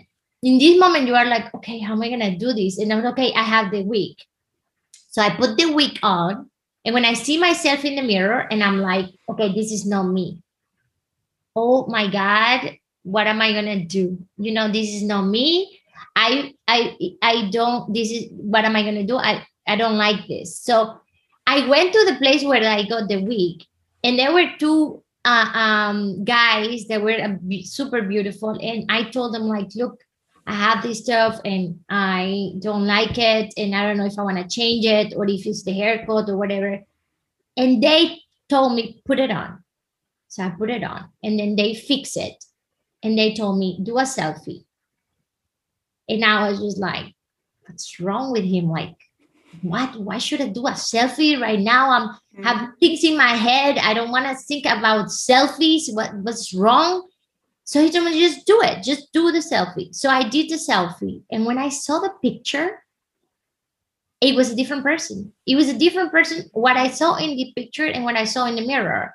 [0.43, 2.77] in this moment, you are like, okay, how am I gonna do this?
[2.77, 4.17] And I'm like, okay, I have the wig.
[5.11, 6.50] So I put the wig on
[6.85, 10.03] and when I see myself in the mirror and I'm like, okay, this is not
[10.03, 10.41] me.
[11.55, 14.17] Oh my God, what am I to do?
[14.37, 15.79] You know, this is not me.
[16.15, 19.17] I I I don't this is what am I gonna do?
[19.17, 20.57] I I don't like this.
[20.57, 20.99] So
[21.45, 23.63] I went to the place where I got the wig,
[24.03, 29.33] and there were two uh, um, guys that were uh, super beautiful, and I told
[29.33, 29.99] them like, look,
[30.47, 34.23] I have this stuff and I don't like it, and I don't know if I
[34.23, 36.79] want to change it or if it's the haircut or whatever.
[37.57, 39.63] And they told me put it on,
[40.27, 42.43] so I put it on, and then they fix it,
[43.03, 44.65] and they told me do a selfie,
[46.09, 47.13] and I was just like,
[47.67, 48.69] what's wrong with him?
[48.69, 48.95] Like
[49.61, 49.99] what?
[49.99, 51.91] Why should i do a selfie right now?
[51.91, 52.43] I'm mm-hmm.
[52.43, 53.77] have things in my head.
[53.77, 55.93] I don't want to think about selfies.
[55.93, 57.07] What what's wrong
[57.63, 58.83] so he told me just do it.
[58.83, 59.93] Just do the selfie.
[59.95, 62.83] So i did the selfie and when i saw the picture
[64.19, 65.33] it was a different person.
[65.47, 68.45] It was a different person what i saw in the picture and what i saw
[68.45, 69.13] in the mirror.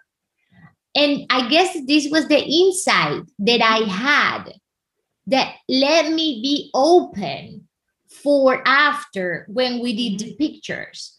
[0.94, 4.52] And i guess this was the insight that i had
[5.26, 7.66] that let me be open
[8.08, 10.38] for after when we did the mm-hmm.
[10.38, 11.12] pictures.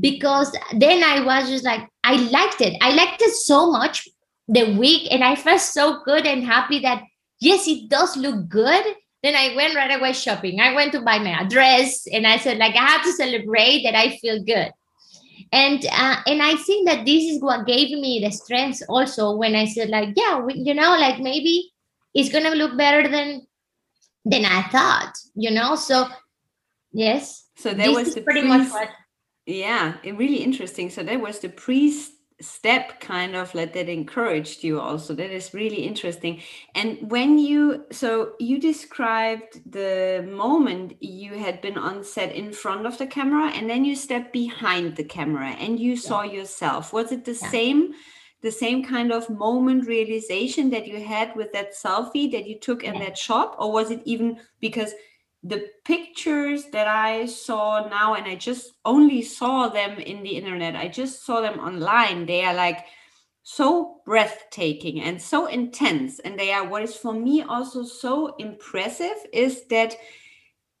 [0.00, 2.76] Because then I was just like I liked it.
[2.80, 4.08] I liked it so much
[4.48, 7.02] the week and I felt so good and happy that
[7.40, 8.84] yes, it does look good.
[9.22, 10.60] Then I went right away shopping.
[10.60, 13.94] I went to buy my dress and I said like I have to celebrate that
[13.94, 14.70] I feel good.
[15.52, 19.54] And uh, and I think that this is what gave me the strength also when
[19.54, 21.72] I said like yeah, you know like maybe
[22.12, 23.46] it's gonna look better than
[24.24, 25.76] than I thought, you know.
[25.76, 26.08] So
[26.94, 27.48] Yes.
[27.56, 28.88] So there this was the pretty pre- much what.
[29.46, 30.88] Yeah, really interesting.
[30.88, 31.92] So that was the pre
[32.40, 35.14] step kind of like that encouraged you also.
[35.14, 36.42] That is really interesting.
[36.74, 42.86] And when you so you described the moment you had been on set in front
[42.86, 46.92] of the camera and then you stepped behind the camera and you saw yourself.
[46.92, 47.50] Was it the yeah.
[47.50, 47.94] same
[48.42, 52.84] the same kind of moment realization that you had with that selfie that you took
[52.84, 53.00] in yeah.
[53.00, 54.92] that shop or was it even because
[55.44, 60.74] the pictures that I saw now, and I just only saw them in the internet,
[60.74, 62.24] I just saw them online.
[62.24, 62.86] They are like
[63.42, 66.18] so breathtaking and so intense.
[66.18, 69.94] And they are what is for me also so impressive is that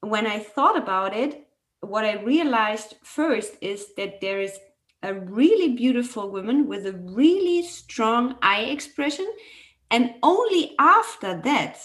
[0.00, 1.46] when I thought about it,
[1.80, 4.58] what I realized first is that there is
[5.02, 9.30] a really beautiful woman with a really strong eye expression.
[9.90, 11.78] And only after that,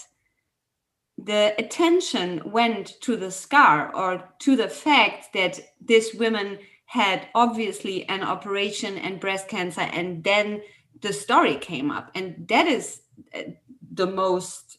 [1.24, 8.08] the attention went to the scar or to the fact that this woman had obviously
[8.08, 10.62] an operation and breast cancer and then
[11.02, 12.10] the story came up.
[12.14, 13.02] And that is
[13.34, 13.42] uh,
[13.92, 14.78] the most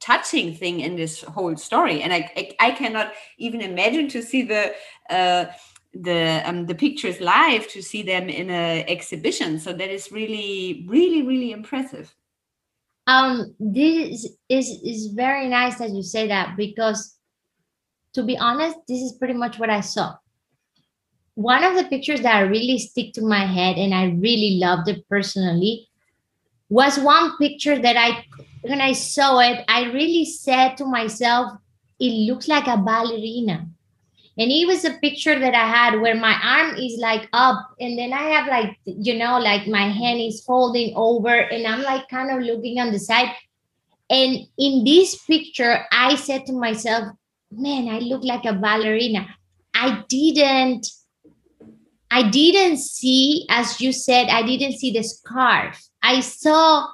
[0.00, 2.02] touching thing in this whole story.
[2.02, 4.74] And i i, I cannot even imagine to see the
[5.10, 5.46] uh,
[5.94, 9.58] the um, the pictures live to see them in a exhibition.
[9.58, 12.14] So that is really really really impressive
[13.08, 17.16] um this is is very nice that you say that because
[18.12, 20.14] to be honest this is pretty much what i saw.
[21.34, 25.08] One of the pictures that really stick to my head and i really loved it
[25.08, 25.88] personally
[26.68, 28.24] was one picture that i
[28.62, 31.52] when i saw it i really said to myself
[32.00, 33.68] it looks like a ballerina
[34.38, 37.98] and it was a picture that i had where my arm is like up and
[37.98, 42.08] then i have like you know like my hand is folding over and i'm like
[42.08, 43.30] kind of looking on the side.
[44.10, 47.08] And in this picture i said to myself
[47.50, 49.26] man i look like a ballerina.
[49.74, 50.86] I didn't
[52.10, 55.84] i didn't see as you said i didn't see the scarf.
[56.02, 56.86] I saw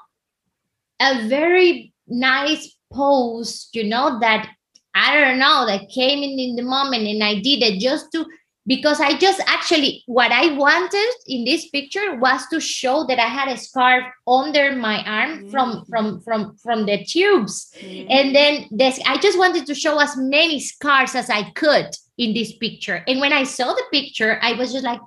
[1.01, 4.49] a very nice pose you know that
[4.95, 8.27] I don't know, that came in in the moment and I did it just to
[8.67, 13.27] because I just actually what I wanted in this picture was to show that I
[13.27, 15.51] had a scarf under my arm mm-hmm.
[15.51, 17.73] from from from from the tubes.
[17.79, 18.11] Mm-hmm.
[18.11, 22.33] And then this I just wanted to show as many scars as I could in
[22.33, 23.05] this picture.
[23.07, 25.01] And when I saw the picture, I was just like,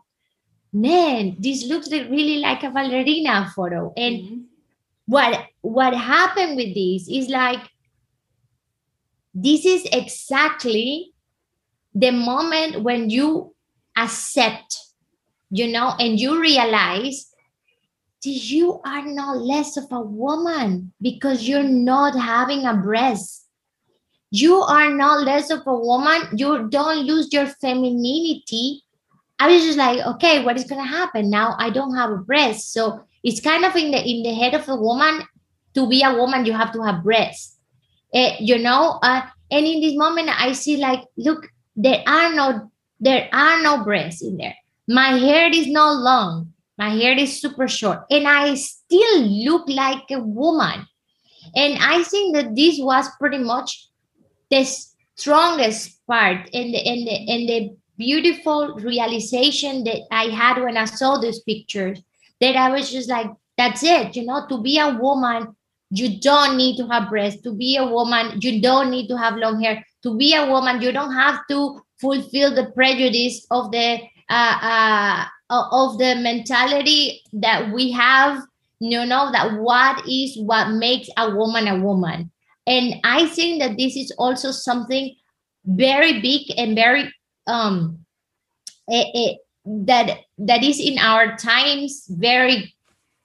[0.73, 3.93] man, this looks really like a ballerina photo.
[3.97, 4.39] And mm-hmm.
[5.08, 7.62] what what happened with this is like
[9.39, 11.13] this is exactly
[11.93, 13.54] the moment when you
[13.95, 14.80] accept,
[15.52, 17.32] you know, and you realize
[18.23, 23.46] you are no less of a woman because you're not having a breast.
[24.31, 26.35] You are not less of a woman.
[26.35, 28.81] You don't lose your femininity.
[29.40, 31.56] I was just like, okay, what is gonna happen now?
[31.60, 34.67] I don't have a breast, so it's kind of in the in the head of
[34.67, 35.21] a woman.
[35.75, 37.57] To be a woman, you have to have breasts
[38.14, 42.72] uh, you know uh, and in this moment i see like look there are no
[43.00, 44.56] there are no breasts in there.
[44.88, 46.54] My hair is not long.
[46.78, 48.00] My hair is super short.
[48.10, 50.86] And i still look like a woman.
[51.56, 53.88] And i think that this was pretty much
[54.50, 54.66] the
[55.16, 60.86] strongest part and the, and the, and the beautiful realization that I had when I
[60.86, 62.00] saw these pictures
[62.40, 63.28] that I was just like,
[63.58, 65.56] that's it, you know, to be a woman,
[65.90, 67.42] you don't need to have breasts.
[67.44, 69.85] To be a woman, you don't need to have long hair.
[70.04, 75.63] To be a woman, you don't have to fulfill the prejudice of the uh, uh,
[75.71, 78.44] of the mentality that we have.
[78.79, 82.31] You know that what is what makes a woman a woman,
[82.67, 85.15] and I think that this is also something
[85.65, 87.13] very big and very
[87.48, 88.00] um
[88.88, 89.35] it, eh, it, eh,
[89.65, 92.73] that that is in our times very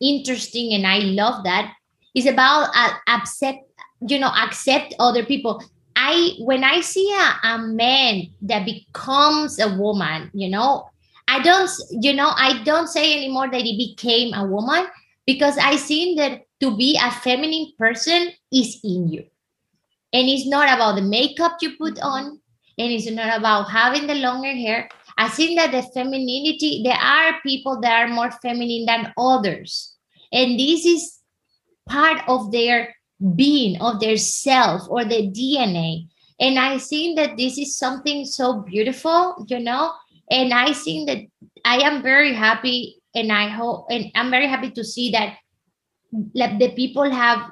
[0.01, 1.73] interesting and i love that
[2.15, 3.59] is about uh, accept
[4.07, 5.63] you know accept other people
[5.97, 10.89] i when i see a, a man that becomes a woman you know
[11.29, 14.87] i don't you know i don't say anymore that he became a woman
[15.27, 19.25] because i seen that to be a feminine person is in you
[20.13, 22.41] and it's not about the makeup you put on
[22.79, 24.89] and it's not about having the longer hair.
[25.19, 29.95] I think that the femininity, there are people that are more feminine than others.
[30.33, 31.19] And this is
[31.89, 32.95] part of their
[33.37, 36.09] being, of their self or their DNA.
[36.41, 39.93] And I think that this is something so beautiful, you know.
[40.31, 41.19] And I think that
[41.65, 45.37] I am very happy and I hope and I'm very happy to see that
[46.35, 47.51] like the people have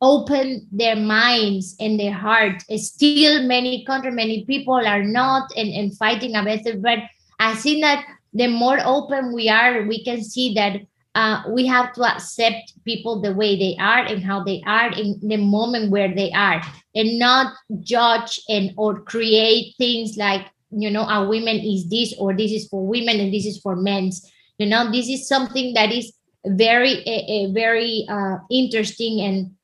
[0.00, 2.62] open their minds and their heart.
[2.76, 6.82] Still, many country, many people are not and, and fighting against it.
[6.82, 6.98] But
[7.38, 10.80] I think that the more open we are, we can see that
[11.14, 15.18] uh, we have to accept people the way they are and how they are in
[15.22, 16.60] the moment where they are,
[16.94, 22.36] and not judge and or create things like you know a women is this or
[22.36, 24.30] this is for women and this is for men's.
[24.58, 26.12] You know, this is something that is
[26.46, 29.54] very a, a very uh, interesting and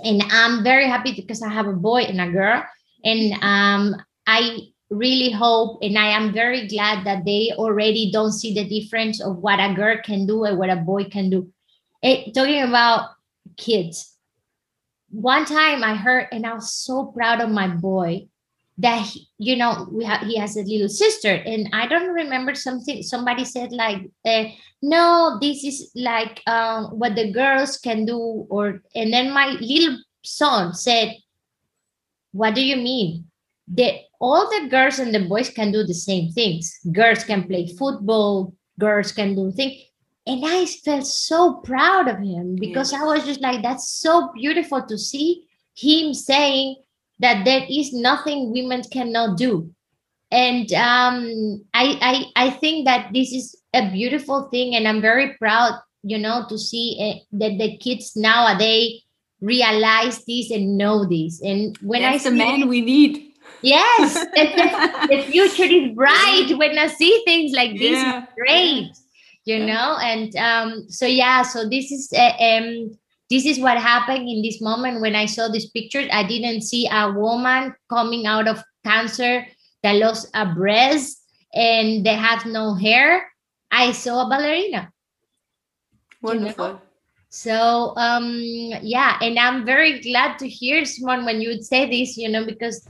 [0.00, 2.64] and I'm very happy because I have a boy and a girl,
[3.04, 4.58] and um, I
[4.96, 9.38] really hope and I am very glad that they already don't see the difference of
[9.38, 11.52] what a girl can do and what a boy can do.
[12.02, 13.10] It, eh, talking about
[13.56, 14.14] kids,
[15.10, 18.28] one time I heard, and I was so proud of my boy
[18.78, 22.54] that he, you know we have he has a little sister and i don't remember
[22.54, 24.44] something somebody said like uh,
[24.82, 28.18] no this is like um, what the girls can do
[28.50, 31.14] or and then my little son said
[32.32, 33.24] what do you mean
[33.68, 36.78] that all the girls and the boys can do the same things.
[36.92, 39.80] Girls can play football girls can do things
[40.26, 44.82] and i felt so proud of him because i was just like that's so beautiful
[44.82, 45.44] to see
[45.76, 46.76] him saying
[47.20, 49.70] that there is nothing women cannot do.
[50.32, 55.34] And um, I, I i think that this is a beautiful thing and i'm very
[55.34, 59.02] proud you know to see uh, that the kids nowadays
[59.40, 61.40] realize this and know this.
[61.42, 66.52] And when That's i see the man we need yes the, the, future is bright
[66.56, 68.26] when i see things like this yeah.
[68.36, 68.92] great
[69.44, 69.66] you yeah.
[69.66, 72.96] know and um so yeah so this is uh, um
[73.30, 76.06] this is what happened in this moment when I saw this picture.
[76.12, 79.46] I didn't see a woman coming out of cancer
[79.82, 81.22] that lost a breast
[81.54, 83.26] and they have no hair.
[83.70, 84.92] I saw a ballerina.
[86.22, 86.66] Wonderful.
[86.66, 86.80] You know?
[87.30, 88.38] So um
[88.82, 92.44] yeah, and I'm very glad to hear Simone when you would say this, you know,
[92.44, 92.86] because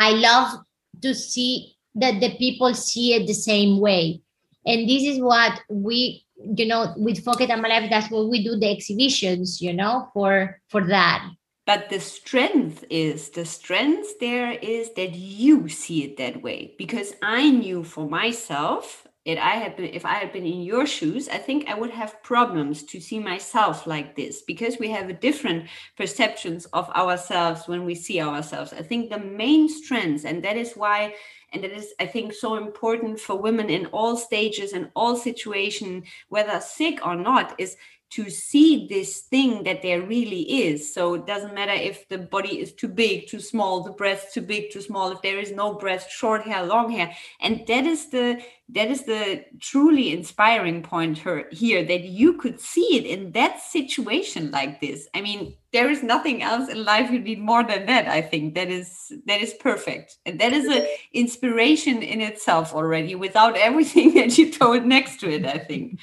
[0.00, 0.60] I love
[1.02, 4.20] to see that the people see it the same way.
[4.66, 8.56] And this is what we you know with Foket and Malef, that's what we do
[8.56, 11.24] the exhibitions you know for for that
[11.66, 17.14] but the strength is the strength there is that you see it that way because
[17.22, 21.28] i knew for myself it i had been if i had been in your shoes
[21.28, 25.12] i think i would have problems to see myself like this because we have a
[25.12, 25.66] different
[25.96, 28.72] perceptions of ourselves when we see ourselves.
[28.72, 31.14] I think the main strengths and that is why
[31.52, 36.02] and that is i think so important for women in all stages and all situation
[36.28, 37.76] whether sick or not is
[38.10, 40.94] to see this thing that there really is.
[40.94, 44.42] So it doesn't matter if the body is too big, too small, the breast too
[44.42, 47.12] big, too small, if there is no breast, short hair, long hair.
[47.40, 48.40] And that is the
[48.70, 53.60] that is the truly inspiring point her, here that you could see it in that
[53.60, 55.06] situation like this.
[55.14, 58.08] I mean, there is nothing else in life you need more than that.
[58.08, 60.18] I think that is that is perfect.
[60.24, 65.30] And that is an inspiration in itself already without everything that you told next to
[65.30, 65.98] it, I think.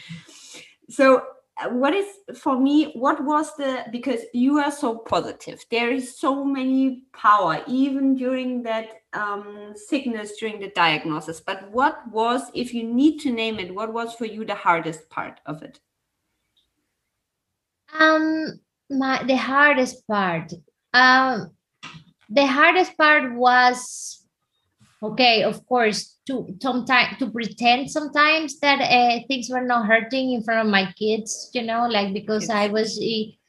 [0.90, 1.24] So
[1.70, 2.06] what is
[2.36, 5.64] for me what was the because you are so positive.
[5.70, 11.42] There is so many power even during that um, sickness during the diagnosis.
[11.42, 15.10] But what was if you need to name it what was for you the hardest
[15.10, 15.80] part of it?
[18.00, 18.60] Um
[18.90, 20.54] my the hardest part.
[20.94, 21.52] Um
[22.30, 24.21] the hardest part was
[25.02, 30.44] okay of course to sometimes to pretend sometimes that uh, things were not hurting in
[30.44, 33.02] front of my kids you know like because i was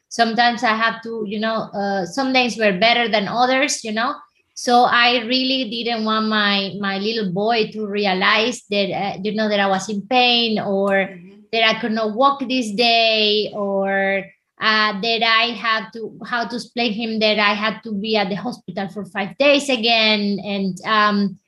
[0.08, 4.14] sometimes i have to you know uh, some days were better than others you know
[4.54, 9.48] so i really didn't want my my little boy to realize that uh, you know
[9.48, 11.40] that i was in pain or mm-hmm.
[11.52, 14.24] that i could not walk this day or
[14.62, 18.28] uh, that I had to how to explain him that I had to be at
[18.28, 21.40] the hospital for five days again, and um,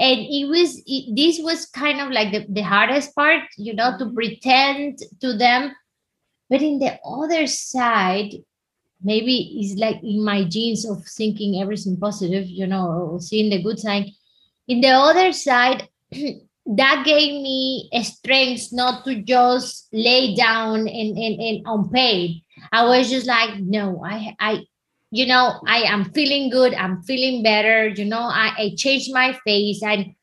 [0.00, 3.96] and it was it, this was kind of like the, the hardest part, you know,
[3.98, 4.14] to mm-hmm.
[4.14, 5.72] pretend to them.
[6.48, 8.32] But in the other side,
[9.02, 13.78] maybe it's like in my genes of thinking everything positive, you know, seeing the good
[13.78, 14.06] side.
[14.66, 15.88] In the other side.
[16.66, 22.42] that gave me a strength not to just lay down and, and, and unpaid
[22.72, 24.66] I was just like, no, I, I,
[25.10, 26.74] you know, I am feeling good.
[26.74, 27.88] I'm feeling better.
[27.88, 30.14] You know, I, I changed my face and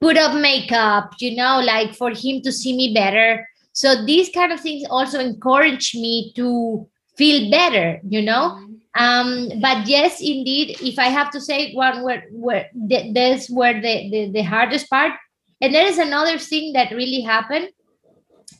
[0.00, 3.48] put up makeup, you know, like for him to see me better.
[3.72, 8.64] So these kind of things also encourage me to feel better, you know.
[8.94, 14.10] Um, but yes, indeed, if I have to say one word, where that's where the,
[14.10, 15.12] the, the hardest part.
[15.60, 17.68] And there is another thing that really happened.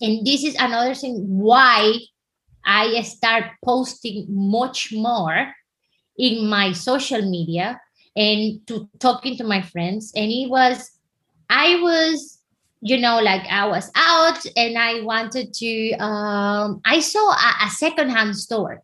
[0.01, 1.95] And this is another thing why
[2.65, 5.53] I start posting much more
[6.19, 7.81] in my social media
[8.17, 10.13] and to talking to my friends.
[10.17, 10.91] And it was,
[11.49, 12.39] I was,
[12.81, 17.71] you know, like I was out and I wanted to, um, I saw a, a
[17.71, 18.83] secondhand store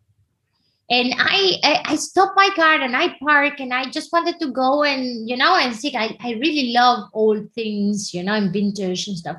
[0.89, 4.51] and I, I, I stopped my car and I park and I just wanted to
[4.51, 8.53] go and you know and see I, I really love old things you know and
[8.53, 9.37] vintage and stuff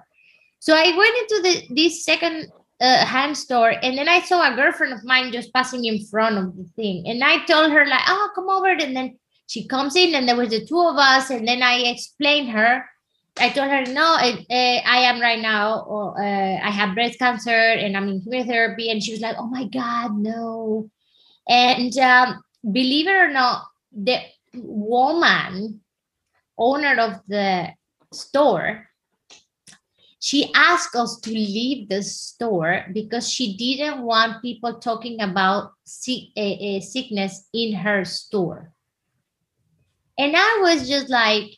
[0.59, 4.55] so I went into the this second uh, hand store and then i saw a
[4.55, 7.07] girlfriend of mine just passing in front of the thing.
[7.07, 10.37] And i told her like oh come over and then she comes in and there
[10.37, 12.85] was the two of us and then i explained her.
[13.39, 17.51] I told her no it, uh, i am right now uh, i have breast cancer
[17.51, 20.91] and i'm in chemotherapy and she was like oh my god no.
[21.49, 24.19] And um, believe it or not the
[24.55, 25.81] woman
[26.59, 27.69] owner of the
[28.13, 28.89] store
[30.27, 36.35] she asked us to leave the store because she didn't want people talking about sick,
[36.37, 38.73] uh, uh, sickness in her store.
[40.19, 41.55] And I was just like,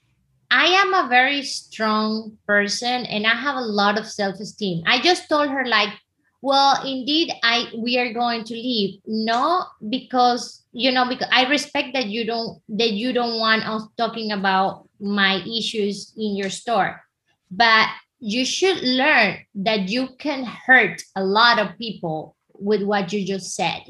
[0.50, 4.84] I am a very strong person and I have a lot of self-esteem.
[4.86, 5.94] I just told her like,
[6.42, 9.00] well, indeed, I we are going to leave.
[9.06, 13.88] No, because you know, because I respect that you don't that you don't want us
[13.96, 17.00] talking about my issues in your store.
[17.50, 17.88] But
[18.20, 23.54] you should learn that you can hurt a lot of people with what you just
[23.54, 23.82] said.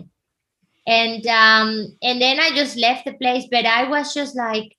[0.86, 4.74] And um and then i just left the place but i was just like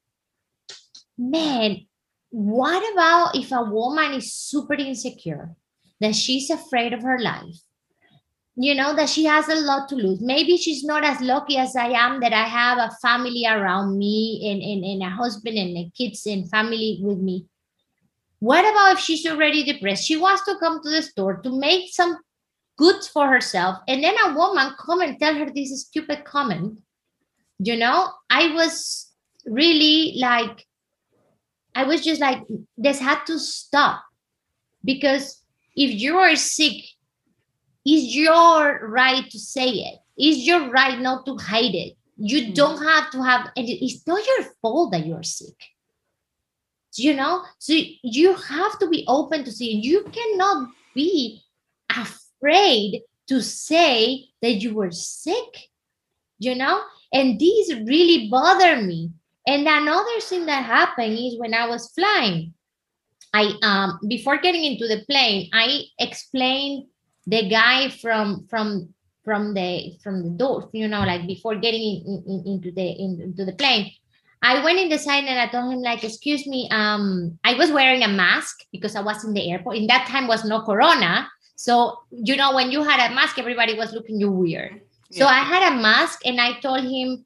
[1.19, 1.85] man
[2.31, 5.55] what about if a woman is super insecure
[5.99, 7.57] that she's afraid of her life?
[8.55, 10.19] You know that she has a lot to lose.
[10.21, 14.51] Maybe she's not as lucky as i am that i have a family around me
[14.51, 17.45] and, and, and a husband and kids and family with me
[18.39, 20.05] what about if she's already depressed?
[20.05, 22.17] She wants to come to the store to make some
[22.77, 26.79] goods for herself, and then a woman come and tell her this stupid comment.
[27.59, 29.11] You know, I was
[29.45, 30.65] really like,
[31.75, 32.43] I was just like,
[32.77, 34.01] this had to stop
[34.85, 35.43] because
[35.75, 36.81] if you are sick,
[37.85, 39.99] it's your right to say it.
[40.15, 41.97] It's your right not to hide it.
[42.15, 42.53] You mm-hmm.
[42.53, 45.55] don't have to have, and it's not your fault that you're sick
[46.99, 47.43] you know?
[47.59, 47.73] So
[48.03, 49.75] you have to be open to see.
[49.75, 51.41] You cannot be
[51.89, 55.69] afraid to say that you were sick
[56.39, 56.81] you know?
[57.13, 59.11] And these really bother me.
[59.45, 62.53] And another thing that happened is when i was flying
[63.33, 66.85] i um before getting into the plane i explained
[67.25, 68.93] the guy from from
[69.23, 73.21] from the from the door you know like before getting in, in, into the in,
[73.21, 73.91] into the plane
[74.41, 77.71] I went in the side and I told him like, excuse me, um, I was
[77.71, 79.77] wearing a mask because I was in the airport.
[79.77, 81.29] In that time was no corona.
[81.55, 84.79] So, you know, when you had a mask, everybody was looking you weird.
[85.09, 85.19] Yeah.
[85.19, 87.25] So I had a mask and I told him,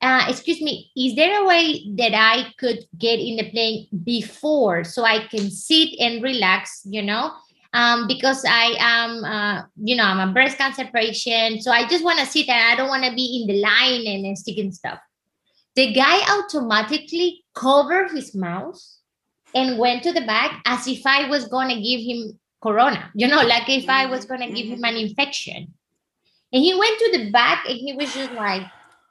[0.00, 4.82] uh, excuse me, is there a way that I could get in the plane before
[4.82, 7.32] so I can sit and relax, you know?
[7.72, 11.62] Um, because I am, uh, you know, I'm a breast cancer patient.
[11.62, 14.06] So I just want to sit and I don't want to be in the line
[14.06, 14.98] and, and sticking stuff
[15.78, 18.82] the guy automatically covered his mouth
[19.54, 23.28] and went to the back as if I was going to give him corona, you
[23.28, 25.06] know, like if I was going to give him an mm-hmm.
[25.06, 25.72] infection.
[26.52, 28.62] And he went to the back and he was just like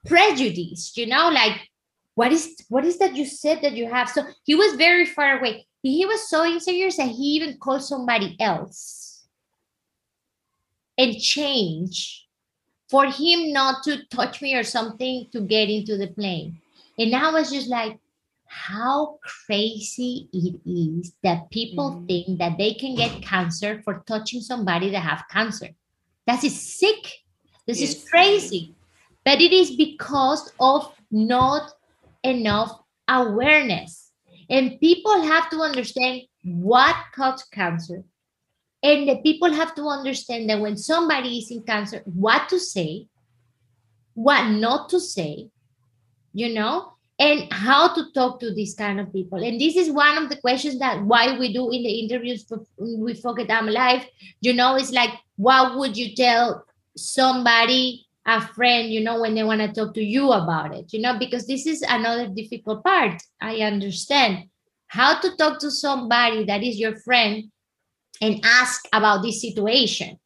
[0.05, 1.69] prejudiced, you know, like
[2.15, 5.37] what is what is that you said that you have so he was very far
[5.37, 9.27] away he was so insecure that he even called somebody else
[10.97, 12.26] and change
[12.89, 16.59] for him not to touch me or something to get into the plane
[16.97, 17.97] and i was just like
[18.45, 22.07] how crazy it is that people mm.
[22.07, 25.69] think that they can get cancer for touching somebody that have cancer
[26.25, 27.11] that is sick
[27.65, 27.95] this yes.
[27.95, 28.73] is crazy
[29.25, 31.73] but it is because of not
[32.23, 34.11] enough awareness.
[34.49, 38.03] And people have to understand what causes cancer.
[38.87, 43.07] And the people have to understand that when somebody is in cancer, what to say,
[44.13, 45.49] what not to say,
[46.33, 49.43] you know, and how to talk to these kind of people.
[49.43, 52.45] And this is one of the questions that why we do in the interviews
[52.77, 54.05] with Focus I'm Live.
[54.39, 56.63] You know, it's like, what would you tell
[56.95, 61.01] somebody a friend, you know, when they want to talk to you about it, you
[61.01, 63.21] know, because this is another difficult part.
[63.41, 64.45] I understand
[64.87, 67.51] how to talk to somebody that is your friend
[68.21, 70.19] and ask about this situation.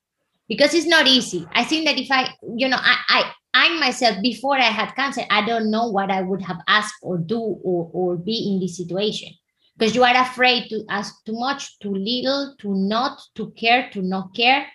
[0.47, 1.47] Because it's not easy.
[1.53, 5.21] I think that if I, you know, I, I, I myself, before I had cancer,
[5.29, 8.75] I don't know what I would have asked or do or, or be in this
[8.75, 9.29] situation.
[9.77, 14.01] Because you are afraid to ask too much, too little, to not, to care, to
[14.01, 14.67] not care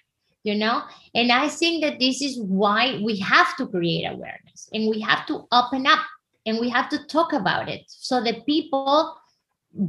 [0.46, 0.82] you know?
[1.14, 5.26] And i think that this is why we have to create awareness and we have
[5.26, 5.98] to open up
[6.46, 9.16] and we have to talk about it so that people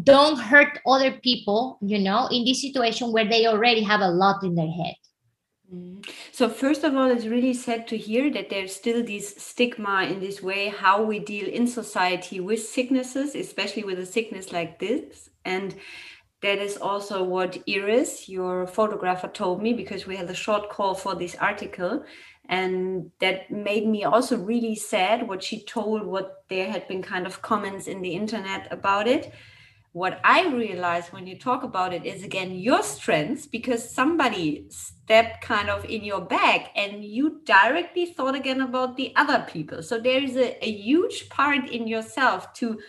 [0.04, 4.44] don't hurt other people you know in this situation where they already have a lot
[4.44, 4.96] in their head
[5.74, 6.02] mm-hmm.
[6.32, 10.20] so first of all, it's really sad to hear that there's still this stigma in
[10.20, 15.30] this way how we deal in society with sicknesses, especially with a sickness like this.
[15.46, 15.76] And
[16.42, 20.94] that is also what Iris, your photographer, told me because we had a short call
[20.94, 22.04] for this article.
[22.50, 27.26] And that made me also really sad what she told, what there had been kind
[27.26, 29.34] of comments in the internet about it.
[29.98, 35.42] What I realize when you talk about it is again your strengths because somebody stepped
[35.42, 39.82] kind of in your back and you directly thought again about the other people.
[39.82, 42.80] So there is a, a huge part in yourself to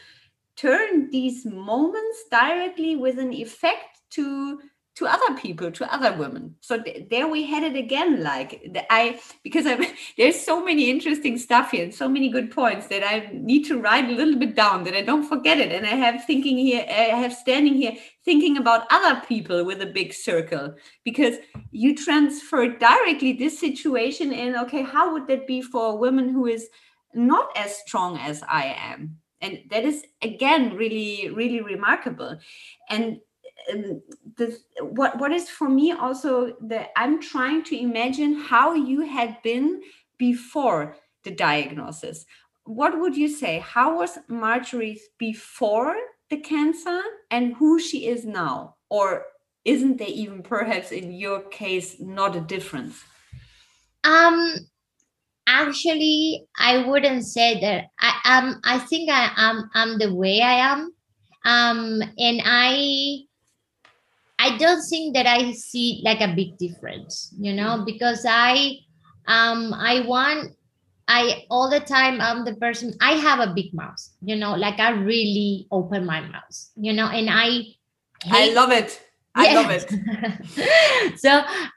[0.55, 4.61] turn these moments directly with an effect to
[4.99, 6.57] to other people to other women.
[6.61, 11.39] So th- there we had it again like i because i there's so many interesting
[11.39, 14.57] stuff here and so many good points that i need to write a little bit
[14.57, 15.71] down that i don't forget it.
[15.71, 17.93] And i have thinking here i have standing here
[18.25, 20.75] thinking about other people with a big circle
[21.05, 21.37] because
[21.71, 26.47] you transfer directly this situation in okay how would that be for a woman who
[26.47, 26.69] is
[27.15, 29.19] not as strong as i am?
[29.41, 32.39] And that is again really really remarkable.
[32.91, 33.21] And
[33.73, 34.03] um,
[34.81, 39.83] what what is for me also that I'm trying to imagine how you had been
[40.19, 42.25] before the diagnosis.
[42.65, 43.59] What would you say?
[43.61, 45.97] How was Marjorie before
[46.31, 47.01] the cancer
[47.31, 48.77] and who she is now?
[48.91, 49.25] Or
[49.65, 53.03] isn't there even perhaps in your case not a difference?
[54.05, 54.55] Um
[55.49, 60.53] actually i wouldn't say that i am i think i am i'm the way i
[60.53, 60.93] am
[61.45, 63.19] um and i
[64.39, 68.77] i don't think that i see like a big difference you know because i
[69.27, 70.53] um i want
[71.09, 74.79] i all the time i'm the person i have a big mouth you know like
[74.79, 77.63] i really open my mouth you know and i
[78.31, 79.03] i love it
[79.39, 81.19] I love it.
[81.19, 81.31] so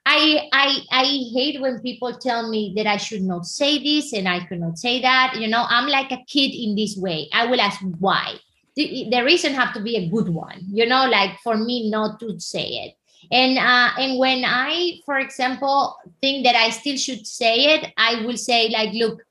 [0.05, 1.03] I I I
[1.34, 4.80] hate when people tell me that I should not say this and I could not
[4.80, 5.36] say that.
[5.38, 7.30] You know, I'm like a kid in this way.
[7.32, 8.38] I will ask why.
[8.76, 10.61] The, reason have to be a good one.
[10.67, 12.95] You know, like for me not to say it.
[13.32, 18.26] And uh, and when I, for example, think that I still should say it, I
[18.26, 19.22] will say like, look,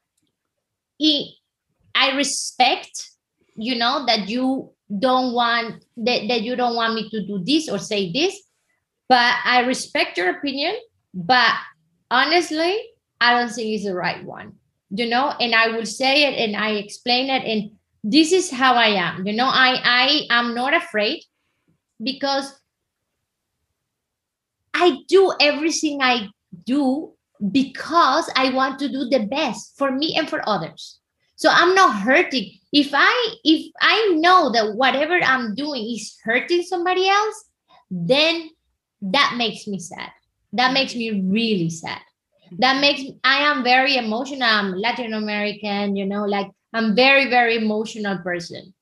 [1.95, 3.11] I respect,
[3.57, 7.69] you know, that you don't want that, that you don't want me to do this
[7.69, 8.43] or say this
[9.09, 10.75] but i respect your opinion
[11.15, 11.55] but
[12.11, 12.77] honestly
[13.21, 14.53] i don't think it's the right one
[14.91, 17.71] you know and i will say it and i explain it and
[18.03, 19.27] this is how i am.
[19.27, 21.23] You know i i am not afraid
[22.03, 22.53] because
[24.75, 26.29] i do everything i
[26.65, 27.13] do
[27.53, 31.01] because i want to do the best for me and for others.
[31.37, 32.53] So i'm not hurting.
[32.73, 37.45] If i if i know that whatever i'm doing is hurting somebody else
[37.91, 38.51] then
[39.03, 40.11] that makes me sad.
[40.53, 42.01] That makes me really sad.
[42.47, 42.57] Mm-hmm.
[42.61, 44.49] That makes i am very emotional.
[44.49, 48.73] I'm latin american you know like i'm very very emotional person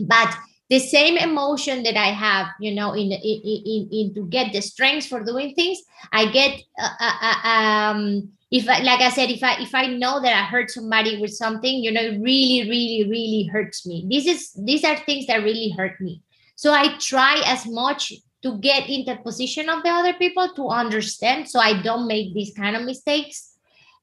[0.00, 0.34] but
[0.70, 4.60] the same emotion that i have you know in in, in, in to get the
[4.60, 5.78] strength for doing things
[6.12, 9.86] i get uh, uh, uh um if I, like I said, if I if I
[9.86, 14.06] know that I hurt somebody with something, you know, it really, really, really hurts me.
[14.08, 16.20] This is these are things that really hurt me.
[16.54, 18.12] So I try as much
[18.42, 22.34] to get in the position of the other people to understand, so I don't make
[22.34, 23.56] these kind of mistakes.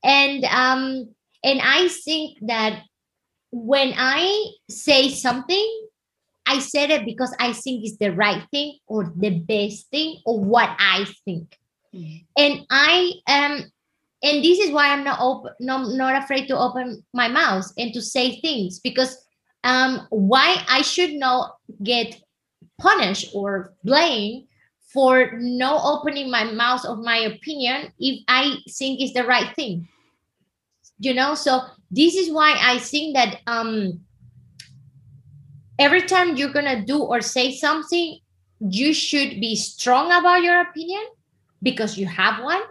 [0.03, 1.13] And um,
[1.43, 2.82] and I think that
[3.52, 5.88] when I say something,
[6.45, 10.39] I said it because I think it's the right thing or the best thing or
[10.39, 11.58] what I think.
[11.93, 12.18] Mm-hmm.
[12.38, 13.72] And I am
[14.24, 17.93] and this is why i'm not open no, not afraid to open my mouth and
[17.93, 19.26] to say things because
[19.64, 22.22] um why i should not get
[22.80, 24.45] punished or blamed
[24.93, 29.88] for no opening my mouth of my opinion if i think it's the right thing
[31.00, 31.62] you know so
[31.92, 34.00] this is why i think that um
[35.78, 38.20] every time you're gonna do or say something
[38.60, 41.04] you should be strong about your opinion
[41.62, 42.62] because you have one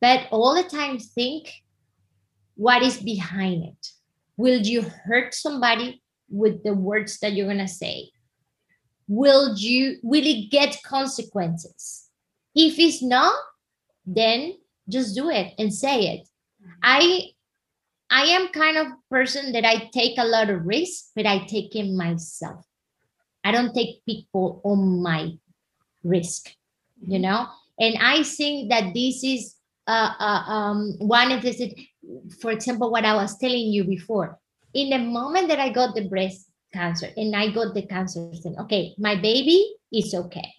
[0.00, 1.62] but all the time think
[2.56, 3.88] what is behind it.
[4.36, 8.10] Will you hurt somebody with the words that you're gonna say?
[9.08, 12.08] Will you will it get consequences?
[12.54, 13.34] If it's not,
[14.04, 14.54] then
[14.88, 16.28] just do it and say it.
[16.82, 17.30] I
[18.10, 21.74] I am kind of person that I take a lot of risk, but I take
[21.74, 22.64] it myself.
[23.42, 25.32] I don't take people on my
[26.02, 26.50] risk,
[27.00, 27.48] you know?
[27.78, 29.54] And I think that this is
[29.86, 31.62] uh, uh, um, one of this,
[32.40, 34.38] for example, what I was telling you before,
[34.74, 38.56] in the moment that I got the breast cancer and I got the cancer, thing,
[38.60, 40.52] okay, my baby is okay.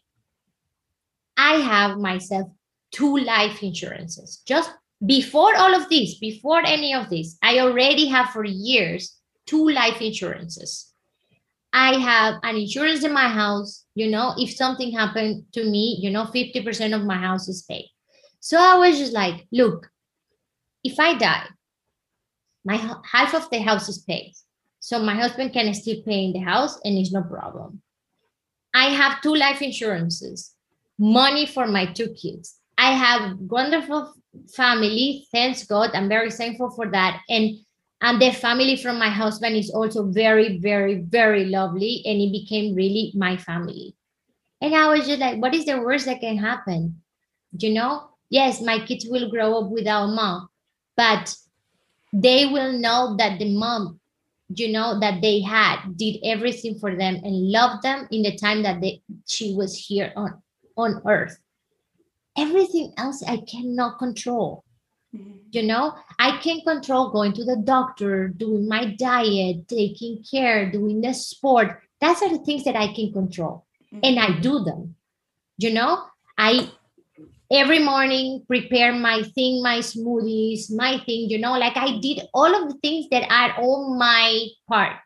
[1.36, 2.50] I have myself
[2.92, 4.42] two life insurances.
[4.46, 4.72] Just
[5.06, 10.02] before all of this, before any of this, I already have for years two life
[10.02, 10.92] insurances.
[11.72, 13.86] I have an insurance in my house.
[13.94, 17.86] You know, if something happened to me, you know, 50% of my house is paid.
[18.40, 19.90] So I was just like, look,
[20.84, 21.48] if I die,
[22.66, 22.78] my
[23.12, 24.34] half of the house is paid.
[24.80, 27.82] So my husband can still pay in the house and it's no problem.
[28.74, 30.54] I have two life insurances,
[30.98, 32.56] money for my two kids.
[32.78, 34.14] I have wonderful
[34.56, 35.28] family.
[35.32, 35.92] Thanks God.
[35.94, 37.22] I'm very thankful for that.
[37.30, 37.58] And
[38.02, 42.04] and the family from my husband is also very, very, very lovely.
[42.06, 43.96] And it became really my family.
[44.62, 47.02] And I was just like, what is the worst that can happen?
[47.58, 48.10] You know?
[48.30, 50.50] yes, my kids will grow up without mom,
[50.96, 51.36] but
[52.14, 54.00] they will know that the mom,
[54.50, 58.64] you know, that they had did everything for them and loved them in the time
[58.64, 60.42] that they, she was here on,
[60.78, 61.38] on earth.
[62.38, 64.64] Everything else I cannot control.
[65.16, 65.38] Mm-hmm.
[65.52, 71.02] You know, I can control going to the doctor, doing my diet, taking care, doing
[71.02, 71.82] the sport.
[72.00, 73.66] That's are the things that I can control.
[73.94, 74.00] Mm-hmm.
[74.04, 74.96] And I do them.
[75.58, 76.04] You know,
[76.38, 76.70] I
[77.52, 82.54] every morning prepare my thing my smoothies my thing you know like i did all
[82.54, 84.98] of the things that are on my part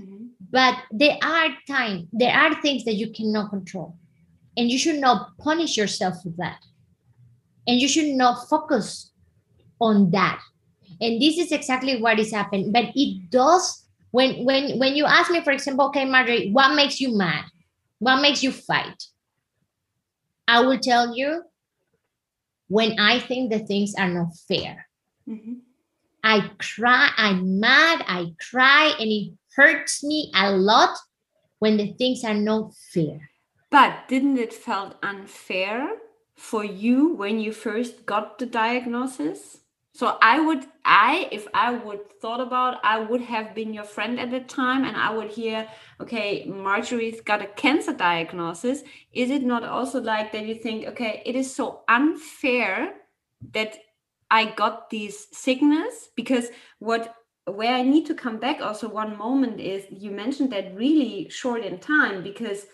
[0.00, 0.26] mm-hmm.
[0.50, 3.96] but there are time there are things that you cannot control
[4.58, 6.58] and you should not punish yourself for that
[7.66, 9.12] and you should not focus
[9.80, 10.40] on that
[11.00, 15.30] and this is exactly what is happening but it does when when when you ask
[15.30, 17.44] me for example okay marjorie what makes you mad
[17.98, 19.04] what makes you fight
[20.48, 21.42] i will tell you
[22.68, 24.88] when I think the things are not fair.
[25.28, 25.54] Mm-hmm.
[26.24, 30.96] I cry, I'm mad, I cry, and it hurts me a lot
[31.60, 33.30] when the things are not fair.
[33.70, 35.88] But didn't it felt unfair
[36.36, 39.58] for you when you first got the diagnosis?
[39.96, 44.20] so i would i if i would thought about i would have been your friend
[44.20, 45.66] at the time and i would hear
[46.00, 48.82] okay marjorie's got a cancer diagnosis
[49.12, 52.94] is it not also like that you think okay it is so unfair
[53.52, 53.78] that
[54.30, 57.14] i got these sickness because what
[57.46, 61.64] where i need to come back also one moment is you mentioned that really short
[61.64, 62.66] in time because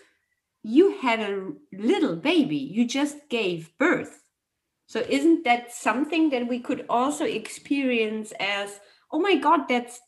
[0.63, 4.23] you had a little baby you just gave birth
[4.93, 8.79] so isn't that something that we could also experience as,
[9.11, 9.99] oh my God, that's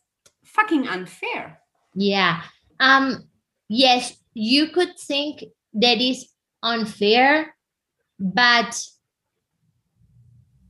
[0.43, 1.59] fucking unfair?
[1.95, 2.43] Yeah.
[2.79, 3.27] Um,
[3.67, 5.43] yes, you could think
[5.73, 6.27] that is
[6.61, 7.55] unfair,
[8.19, 8.79] but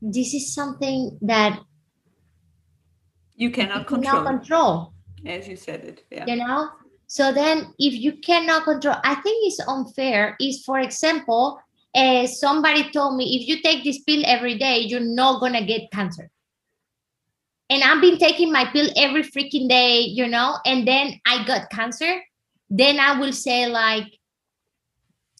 [0.01, 1.59] this is something that
[3.35, 4.13] you cannot you control.
[4.13, 4.93] Cannot control.
[5.25, 6.05] As you said it.
[6.09, 6.25] Yeah.
[6.25, 6.69] You know?
[7.07, 11.59] So then if you cannot control, I think it's unfair is for example,
[11.93, 15.91] uh, somebody told me if you take this pill every day, you're not gonna get
[15.91, 16.29] cancer.
[17.69, 21.69] And I've been taking my pill every freaking day, you know, and then I got
[21.69, 22.21] cancer.
[22.69, 24.19] Then I will say, like,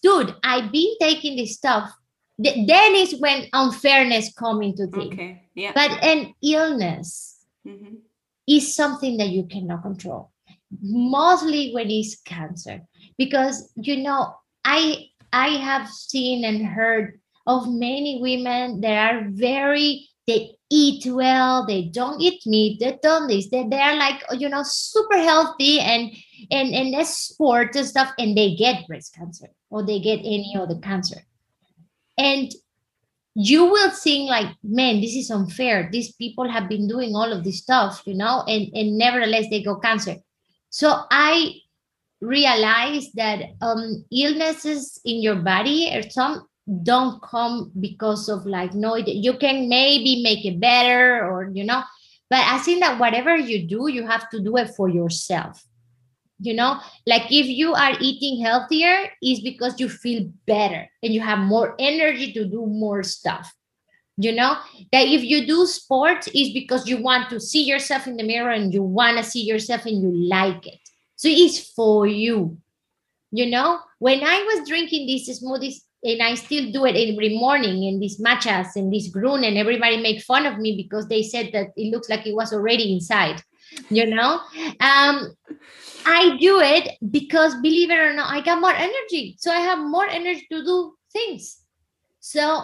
[0.02, 1.92] dude, I've been taking this stuff
[2.44, 5.14] th- then is when unfairness come into thing.
[5.14, 5.44] Okay.
[5.56, 5.72] Yeah.
[5.74, 7.98] But an illness Mhm.
[8.48, 10.32] is something that you cannot control
[10.82, 12.82] mostly when it's cancer.
[13.18, 14.36] Because you know
[14.66, 21.66] i i have seen and heard of many women that are very they eat well
[21.66, 25.80] they don't eat meat they don't this they, they are like you know super healthy
[25.80, 26.12] and
[26.52, 30.56] and and they sport and stuff and they get breast cancer or they get any
[30.58, 31.22] other cancer.
[32.18, 32.52] And
[33.36, 35.90] you will think like man this is unfair.
[35.92, 39.62] These people have been doing all of this stuff you know and and nevertheless they
[39.62, 40.16] go cancer
[40.76, 41.54] so i
[42.20, 46.46] realized that um illnesses in your body or some
[46.84, 51.82] don't come because of like no you can maybe make it better or you know
[52.30, 55.64] but i think that whatever you do you have to do it for yourself.
[56.40, 61.22] You know like if you are eating healthier is because you feel better and you
[61.22, 63.48] have more energy to do more stuff
[64.18, 64.58] you know
[64.92, 68.52] that if you do sports is because you want to see yourself in the mirror
[68.52, 70.80] and you want to see yourself and you like it
[71.16, 72.58] so it's for you
[73.32, 77.84] you know when i was drinking these smoothies and i still do it every morning
[77.84, 81.50] in these matchas and this grun and everybody make fun of me because they said
[81.52, 83.42] that it looks like it was already inside
[83.90, 84.40] you know
[84.80, 85.36] um
[86.08, 89.36] I do it because believe it or not, I got more energy.
[89.40, 91.62] So I have more energy to do things.
[92.20, 92.64] So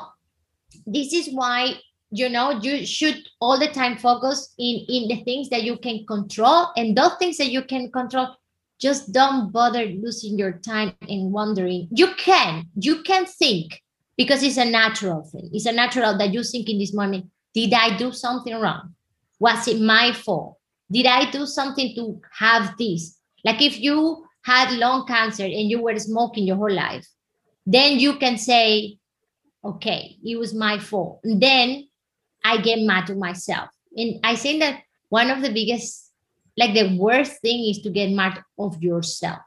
[0.85, 1.73] this is why
[2.11, 6.05] you know you should all the time focus in in the things that you can
[6.05, 8.35] control and those things that you can control
[8.79, 11.87] just don't bother losing your time and wondering.
[11.91, 13.81] You can you can think
[14.17, 15.49] because it's a natural thing.
[15.53, 18.95] It's a natural that you think in this morning did i do something wrong?
[19.39, 20.57] Was it my fault?
[20.91, 23.17] Did i do something to have this?
[23.43, 27.07] Like if you had lung cancer and you were smoking your whole life,
[27.65, 28.97] then you can say,
[29.63, 31.19] okay, it was my fault.
[31.23, 31.87] And then
[32.43, 33.69] I get mad to myself.
[33.95, 36.11] And I think that one of the biggest,
[36.57, 39.39] like the worst thing is to get mad of yourself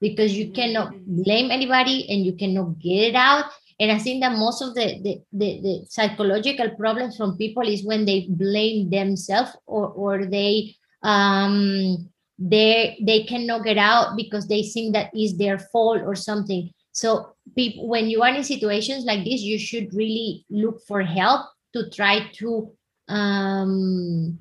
[0.00, 3.46] because you cannot blame anybody and you cannot get it out.
[3.80, 7.84] And I think that most of the, the, the, the psychological problems from people is
[7.84, 14.62] when they blame themselves or, or they um they they cannot get out because they
[14.62, 19.24] think that is their fault or something so people when you are in situations like
[19.24, 22.72] this you should really look for help to try to
[23.08, 24.38] um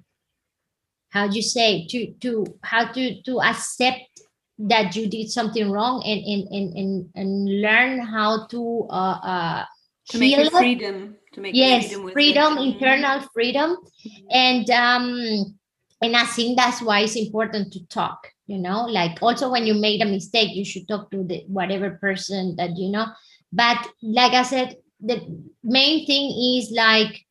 [1.10, 4.22] how do you say to to how to to accept
[4.60, 9.66] that you did something wrong and and and and, and learn how to uh, uh
[10.10, 13.78] to make it freedom to make yes freedom, with freedom internal freedom.
[14.30, 15.58] And um
[16.01, 19.74] and i think that's why it's important to talk you know like also when you
[19.74, 23.08] made a mistake you should talk to the whatever person that you know.
[23.52, 25.22] But like i said the
[25.64, 27.26] main thing is like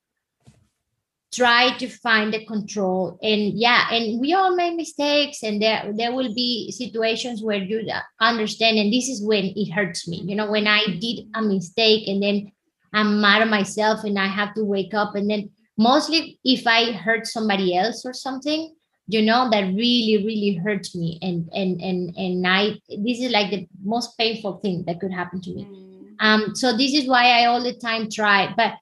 [1.33, 3.19] try to find the control.
[3.23, 7.89] And yeah and we all make mistakes and there there will be situations where you
[8.21, 10.23] understand and this is when it hurts me.
[10.25, 12.53] You know when i did a mistake and then
[12.93, 16.93] i'm mad at myself and i have to wake up and then mostly if i
[16.93, 18.75] hurt somebody else or something
[19.07, 21.19] you know that really really hurts me.
[21.23, 25.41] And and and and i this is like the most painful thing that could happen
[25.43, 25.65] to me.
[25.65, 26.15] Mm.
[26.21, 28.75] um so this is why i all the time try but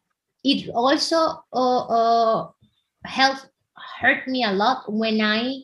[0.44, 2.50] it also uh, uh
[3.04, 3.48] helped
[4.00, 5.56] hurt me a lot when i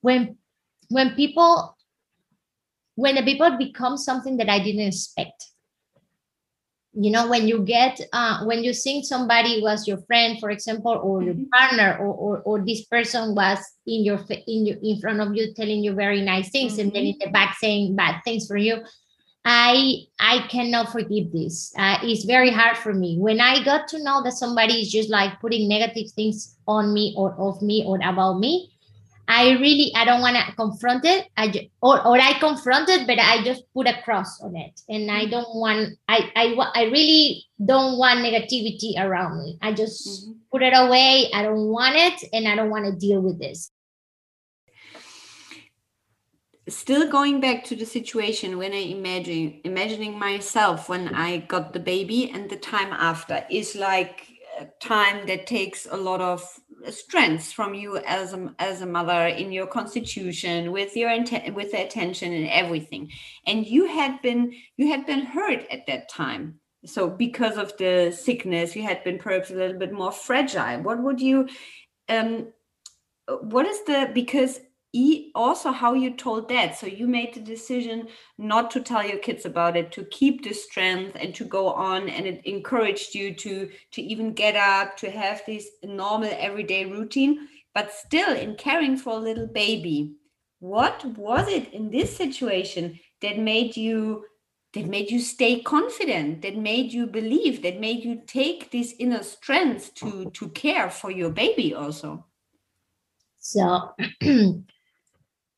[0.00, 0.36] when
[0.88, 1.76] when people
[2.96, 5.50] when the people become something that i didn't expect
[6.96, 10.92] you know when you get uh, when you think somebody was your friend for example
[10.92, 11.50] or your Mhm.
[11.50, 15.52] partner or, or or this person was in your in your in front of you
[15.54, 18.78] telling you very nice things and then in the back saying bad things for you
[19.44, 21.72] i i cannot forgive this.
[21.76, 23.18] Uh, it's very hard for me.
[23.18, 27.14] When i got to know that somebody is just like putting negative things on me
[27.16, 28.73] or of me or about me
[29.28, 31.28] I really I don't want to confront it.
[31.36, 34.80] I ju- or or I confront it, but I just put a cross on it,
[34.88, 39.58] and I don't want I I I really don't want negativity around me.
[39.62, 40.36] I just Mhm.
[40.52, 41.30] put it away.
[41.32, 43.70] I don't want it, and I don't want to deal with this.
[46.68, 51.80] still going back to the situation when I imagine imagining myself when I got the
[51.80, 54.26] baby and the time after is like
[54.58, 56.42] a time that takes a lot of
[56.92, 61.10] strength from you as a, as a mother in your constitution with your
[61.52, 63.10] with the attention and everything.
[63.46, 66.60] And you had been you had been hurt at that time.
[66.86, 70.82] So because of the sickness you had been perhaps a little bit more fragile.
[70.82, 71.48] What would you
[72.08, 72.52] um
[73.26, 74.60] what is the because
[75.34, 76.76] also how you told that.
[76.78, 80.52] So you made the decision not to tell your kids about it, to keep the
[80.52, 82.08] strength and to go on.
[82.08, 87.48] And it encouraged you to to even get up, to have this normal everyday routine.
[87.74, 90.14] But still, in caring for a little baby,
[90.60, 94.24] what was it in this situation that made you
[94.74, 99.22] that made you stay confident that made you believe that made you take this inner
[99.22, 102.24] strength to to care for your baby also
[103.38, 103.94] so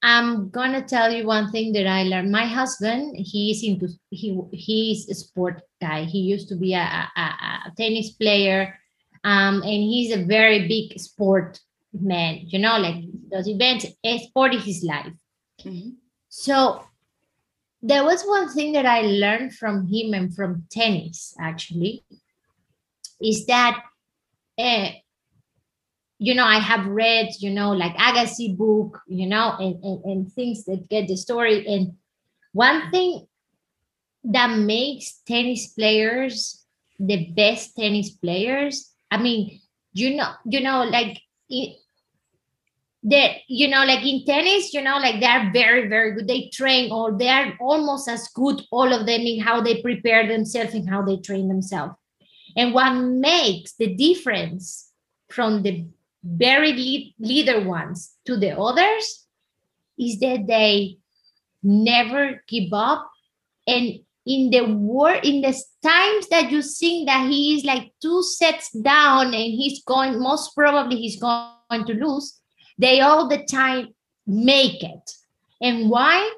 [0.03, 5.09] i'm gonna tell you one thing that i learned my husband he's into he he's
[5.09, 8.79] a sport guy he used to be a, a, a tennis player
[9.25, 11.59] um, and he's a very big sport
[11.93, 13.87] man, you know, like those events,
[14.25, 15.13] sport is his life.
[15.65, 15.91] Mm-hmm.
[16.29, 16.85] So
[17.83, 22.05] there was one thing that I learned from him and from tennis actually,
[23.21, 23.83] is that,
[24.59, 24.89] uh,
[26.19, 30.33] you know, I have read, you know, like Agassi book, you know, and, and, and
[30.33, 31.67] things that get the story.
[31.67, 31.95] And
[32.53, 33.27] one thing
[34.25, 36.63] that makes tennis players
[36.99, 39.61] the best tennis players, I mean,
[39.93, 41.77] you know, you know, like it,
[43.03, 46.91] that you know like in tennis you know like they're very very good they train
[46.91, 51.03] or they're almost as good all of them in how they prepare themselves and how
[51.03, 51.95] they train themselves
[52.57, 54.91] and what makes the difference
[55.29, 55.87] from the
[56.27, 59.27] very lead, leader ones to the others
[59.99, 60.99] is that they
[61.63, 63.11] never give up
[63.67, 68.23] and in the war in the times that you think that he is like two
[68.23, 72.41] sets down and he's going most probably he's going to lose
[72.79, 73.95] they all the time
[74.27, 75.11] make it.
[75.61, 76.31] And why?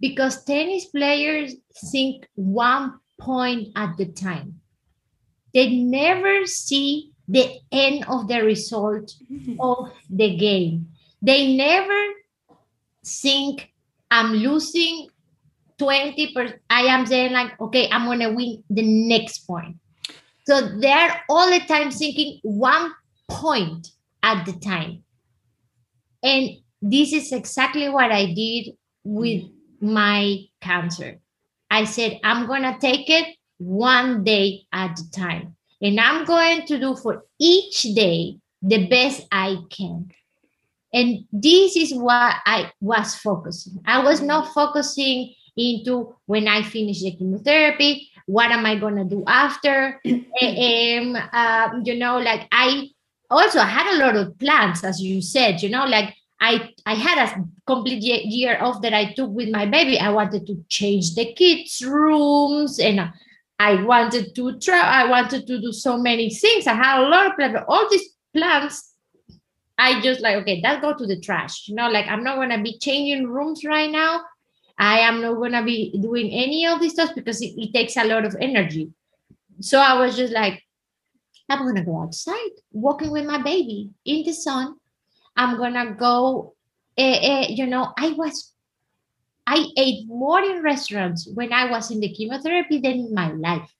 [0.00, 1.54] Because tennis players
[1.90, 4.60] think one point at the time.
[5.54, 9.14] They never see the end of the result
[9.60, 10.88] of the game.
[11.22, 12.12] They never
[13.04, 13.72] think
[14.10, 15.08] I'm losing
[15.78, 16.60] 20 percent.
[16.70, 19.76] I am saying like, okay, I'm gonna win the next point.
[20.46, 22.92] So they're all the time thinking one
[23.28, 23.88] point
[24.22, 25.02] at the time.
[26.22, 26.50] And
[26.80, 28.74] this is exactly what I did
[29.04, 29.44] with
[29.80, 31.18] my cancer.
[31.70, 35.55] I said, I'm to take it one day at a time.
[35.82, 40.10] And I'm going to do for each day the best I can.
[40.92, 43.80] And this is what I was focusing.
[43.84, 49.04] I was not focusing into when I finish the chemotherapy, what am I going to
[49.04, 50.00] do after?
[50.06, 52.88] um, uh, you know, like I
[53.30, 57.18] also had a lot of plans, as you said, you know, like I I had
[57.18, 59.98] a complete year off that I took with my baby.
[59.98, 63.00] I wanted to change the kids' rooms and
[63.58, 66.66] I wanted to try, I wanted to do so many things.
[66.66, 68.92] I had a lot of plans, all these plans.
[69.78, 71.68] I just like, okay, that go to the trash.
[71.68, 74.22] You know, like I'm not gonna be changing rooms right now.
[74.78, 78.04] I am not gonna be doing any of this stuff because it, it takes a
[78.04, 78.90] lot of energy.
[79.60, 80.62] So I was just like,
[81.48, 84.76] I'm gonna go outside, walking with my baby in the sun.
[85.36, 86.54] I'm gonna go.
[86.98, 88.54] Uh, uh, you know, I was,
[89.46, 93.72] I ate more in restaurants when I was in the chemotherapy than in my life,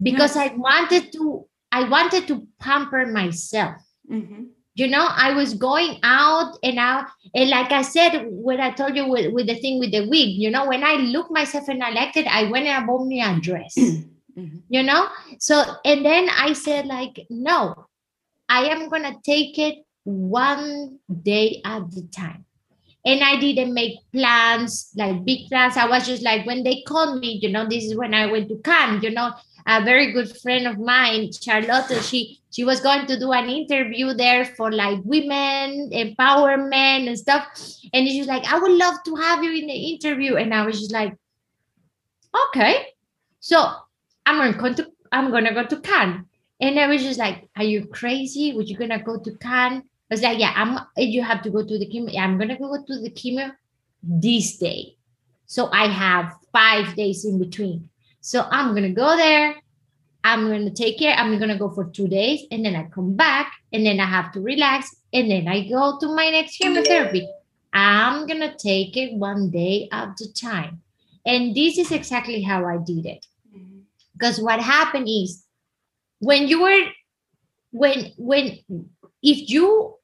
[0.00, 1.46] because I wanted to.
[1.72, 3.82] I wanted to pamper myself.
[4.10, 4.44] Mm-hmm.
[4.76, 8.96] You know, I was going out and out, and like I said, when I told
[8.96, 11.82] you with, with the thing with the wig, you know, when I look myself and
[11.82, 13.74] I liked it, I went and bought me a dress.
[13.76, 14.58] Mm-hmm.
[14.68, 17.88] You know, so and then I said like, no,
[18.48, 22.45] I am gonna take it one day at a time.
[23.06, 25.76] And I didn't make plans, like big plans.
[25.76, 28.48] I was just like, when they called me, you know, this is when I went
[28.48, 29.32] to Cannes, you know,
[29.66, 34.14] a very good friend of mine, Charlotte, she she was going to do an interview
[34.14, 37.46] there for like women empowerment and stuff.
[37.92, 40.36] And she's like, I would love to have you in the interview.
[40.36, 41.16] And I was just like,
[42.48, 42.86] okay.
[43.40, 43.72] So
[44.24, 46.24] I'm going to I'm gonna go to Cannes.
[46.60, 48.54] And I was just like, Are you crazy?
[48.54, 49.82] Would you gonna go to Cannes?
[50.10, 52.16] I was like, Yeah, I'm you have to go to the chemo.
[52.16, 53.52] I'm gonna go to the chemo
[54.02, 54.96] this day.
[55.46, 57.88] So I have five days in between.
[58.20, 59.56] So I'm gonna go there.
[60.24, 61.14] I'm gonna take care.
[61.14, 64.32] I'm gonna go for two days and then I come back and then I have
[64.32, 67.28] to relax and then I go to my next chemotherapy.
[67.72, 70.82] I'm gonna take it one day at a time.
[71.24, 73.26] And this is exactly how I did it.
[73.54, 73.80] Mm-hmm.
[74.14, 75.44] Because what happened is
[76.20, 76.86] when you were
[77.72, 78.58] when when
[79.22, 79.95] if you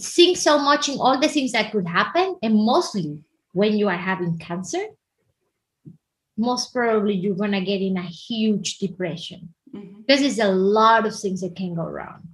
[0.00, 3.22] think so much in all the things that could happen, and mostly
[3.52, 4.84] when you are having cancer,
[6.36, 9.54] most probably you're gonna get in a huge depression.
[9.74, 10.02] Mm-hmm.
[10.06, 12.28] Because there's a lot of things that can go wrong.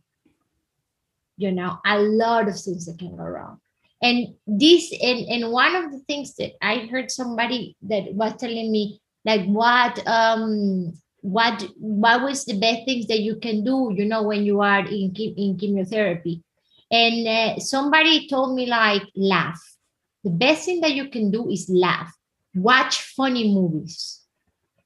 [1.37, 3.59] You know, a lot of things that can go wrong.
[4.03, 8.71] and this and and one of the things that i heard somebody that was telling
[8.71, 14.05] me like what um what what was the best things that you can do you
[14.05, 16.43] know when you are in in chemotherapy
[16.93, 19.61] and uh, somebody told me like laugh.
[20.24, 22.14] The best thing that you can do is laugh.
[22.55, 24.20] Watch funny movies.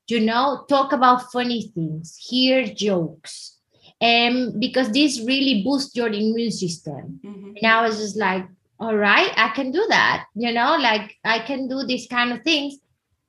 [0.08, 3.58] You know talk about funny things hear jokes.
[4.00, 7.18] And um, because this really boosts your immune system.
[7.24, 7.52] Mm-hmm.
[7.56, 8.46] and i was just like
[8.78, 10.26] all right i can do that.
[10.36, 12.76] You know like i can do these kind of things.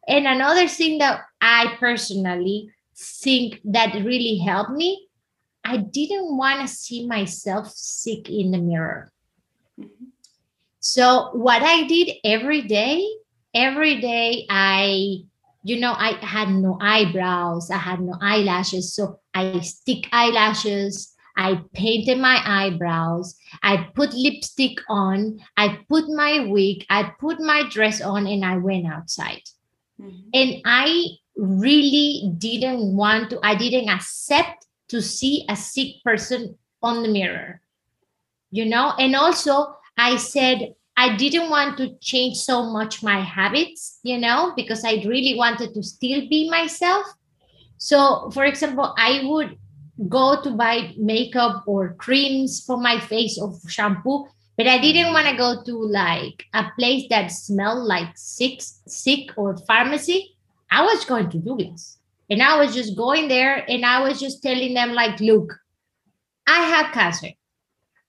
[0.07, 5.06] And another thing that i personally think that really helped me
[5.67, 9.11] i didn't want to see myself sick in the mirror
[9.79, 10.05] mm-hmm.
[10.79, 13.05] so what i did every day
[13.53, 15.17] every day i
[15.63, 21.61] you know i had no eyebrows i had no eyelashes so i stick eyelashes I
[21.73, 23.35] painted my eyebrows.
[23.61, 25.39] I put lipstick on.
[25.55, 26.83] I put my wig.
[26.89, 29.43] I put my dress on and I went outside.
[30.01, 30.29] Mm-hmm.
[30.33, 31.05] And I
[31.35, 34.56] really didn't want to, I didn't accept
[34.89, 37.61] to see a sick person on the mirror,
[38.51, 38.93] you know?
[38.97, 44.53] And also, I said, I didn't want to change so much my habits, you know,
[44.55, 47.05] because I really wanted to still be myself.
[47.77, 49.57] So, for example, I would
[50.09, 55.27] go to buy makeup or creams for my face or shampoo but i didn't want
[55.27, 60.35] to go to like a place that smelled like sick sick or pharmacy
[60.69, 61.97] i was going to douglas
[62.29, 65.53] and i was just going there and i was just telling them like look
[66.47, 67.29] i have cancer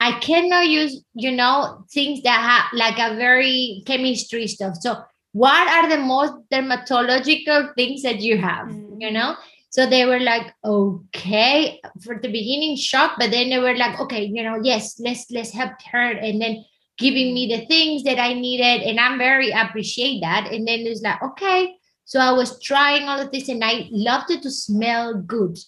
[0.00, 4.96] i cannot use you know things that have like a very chemistry stuff so
[5.32, 9.00] what are the most dermatological things that you have mm-hmm.
[9.00, 9.34] you know
[9.70, 14.24] so they were like, okay, for the beginning, shock, but then they were like, okay,
[14.24, 16.64] you know, yes, let's let's help her, and then
[16.96, 20.50] giving me the things that I needed, and I'm very appreciate that.
[20.52, 21.76] And then it's like, okay,
[22.09, 25.59] so I was trying all of this, and I loved it to smell good.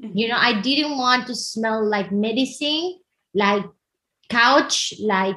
[0.00, 0.16] Mm-hmm.
[0.16, 2.98] You know, I didn't want to smell like medicine,
[3.34, 3.66] like
[4.30, 5.36] couch, like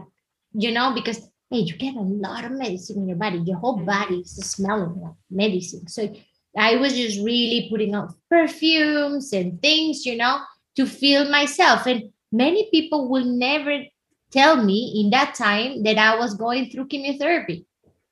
[0.54, 1.18] you know, because
[1.50, 3.40] hey, you get a lot of medicine in your body.
[3.40, 3.86] Your whole mm-hmm.
[3.86, 5.90] body is smelling like medicine.
[5.90, 6.16] So
[6.58, 10.40] I was just really putting out perfumes and things, you know,
[10.78, 11.86] to feel myself.
[11.86, 13.84] And many people will never
[14.32, 17.66] tell me in that time that I was going through chemotherapy,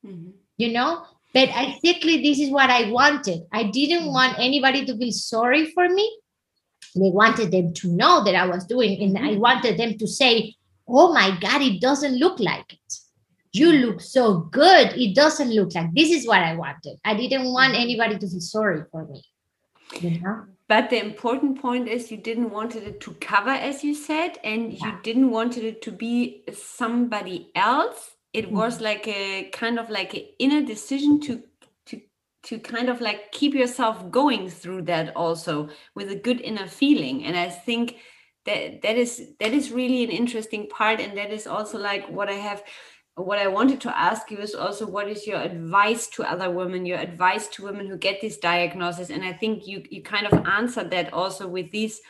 [0.05, 0.31] mm-hmm.
[0.57, 1.05] you know.
[1.34, 3.41] But exactly this is what I wanted.
[3.51, 4.13] I didn't mm-hmm.
[4.13, 6.19] want anybody to feel sorry for me.
[6.95, 9.39] They wanted them to know that I was doing, and I mm-hmm.
[9.39, 10.55] wanted them to say,
[10.88, 12.79] Oh my God, it doesn't look like it
[13.53, 14.93] you look so good.
[14.97, 16.99] It doesn't look like this is what I wanted.
[17.05, 17.84] I didn't want mm-hmm.
[17.84, 19.23] anybody to feel sorry for me.
[20.01, 20.45] You know?
[20.67, 24.73] But the important point is you didn't want it to cover, as you said, and
[24.73, 24.88] yeah.
[24.88, 28.12] you didn't want it to be somebody else.
[28.34, 28.55] It mm-hmm.
[28.55, 31.43] was like a kind of like an inner decision to
[31.88, 32.01] to
[32.43, 37.25] to kind of like keep yourself going through that also with a good inner feeling.
[37.25, 37.97] And I think
[38.45, 42.29] that that is that is really an interesting part, and that is also like what
[42.29, 42.63] I have
[43.15, 46.86] what I wanted to ask you is also what is your advice to other women,
[46.86, 49.11] your advice to women who get this diagnosis?
[49.11, 52.01] And I think you you kind of answered that also with these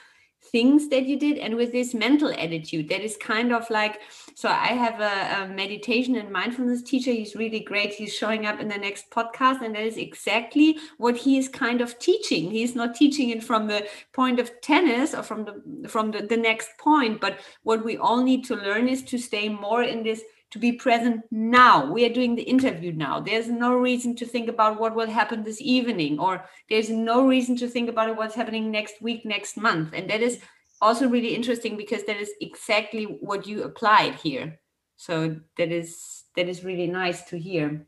[0.52, 4.00] things that you did and with this mental attitude that is kind of like
[4.36, 8.60] so i have a, a, meditation and mindfulness teacher he's really great he's showing up
[8.60, 12.76] in the next podcast and that is exactly what he is kind of teaching he's
[12.76, 16.70] not teaching it from the point of tennis or from the from the, the next
[16.78, 20.22] point but what we all need to learn is to stay more in this
[20.54, 21.92] to be present now.
[21.92, 23.20] We are doing the interview now.
[23.20, 27.58] There's no reason to think about what will happen this evening, or there's no reason
[27.58, 29.94] to think about what's happening next week, next month.
[29.94, 30.40] And that is
[30.84, 34.60] also really interesting because that is exactly what you applied here.
[34.98, 37.88] So that is that is really nice to hear.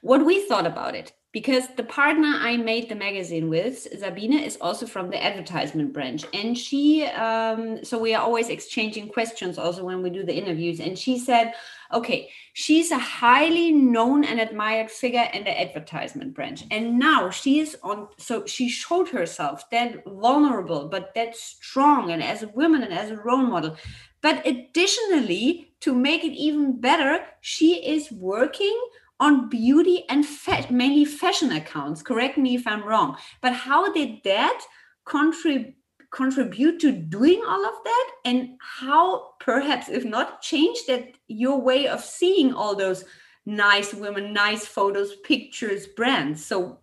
[0.00, 4.58] What we thought about it because the partner I made the magazine with, Sabine, is
[4.60, 6.26] also from the advertisement branch.
[6.34, 10.78] And she, um, so we are always exchanging questions also when we do the interviews.
[10.78, 11.54] And she said,
[11.90, 16.64] okay, she's a highly known and admired figure in the advertisement branch.
[16.70, 22.22] And now she is on, so she showed herself that vulnerable, but that strong, and
[22.22, 23.76] as a woman and as a role model.
[24.20, 28.78] But additionally, to make it even better, she is working
[29.22, 32.02] on beauty and fa- mainly fashion accounts.
[32.02, 33.16] Correct me if I'm wrong.
[33.40, 34.60] But how did that
[35.04, 35.76] contribute?
[36.10, 41.88] contribute to doing all of that and how perhaps if not change that your way
[41.88, 43.06] of seeing all those
[43.46, 46.78] nice women nice photos pictures brands so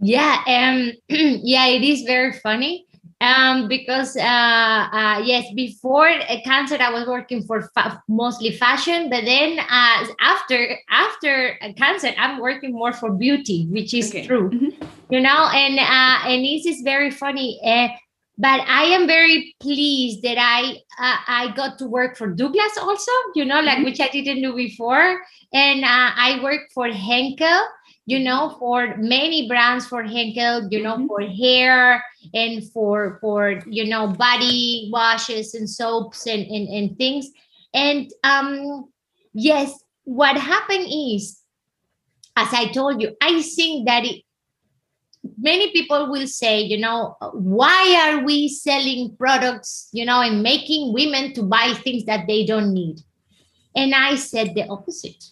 [0.00, 2.87] yeah um yeah it is very funny
[3.20, 9.10] um, because uh, uh, yes, before uh, cancer, I was working for fa- mostly fashion,
[9.10, 14.26] but then uh, after after cancer, I'm working more for beauty, which is okay.
[14.26, 14.84] true, mm-hmm.
[15.10, 15.48] you know.
[15.52, 17.60] And uh, and this is very funny.
[17.64, 17.88] Uh,
[18.40, 23.10] but I am very pleased that I uh, I got to work for Douglas also,
[23.34, 23.84] you know, like mm-hmm.
[23.84, 25.20] which I didn't do before,
[25.52, 27.62] and uh, I worked for Henkel,
[28.08, 31.08] you know, for many brands for Henkel, you know, mm-hmm.
[31.08, 32.02] for hair
[32.32, 37.28] and for for you know body washes and soaps and and, and things,
[37.74, 38.88] and um
[39.34, 41.42] yes, what happened is,
[42.34, 44.22] as I told you, I think that it
[45.36, 50.94] many people will say, you know, why are we selling products, you know, and making
[50.94, 53.02] women to buy things that they don't need?
[53.76, 55.22] And I said the opposite.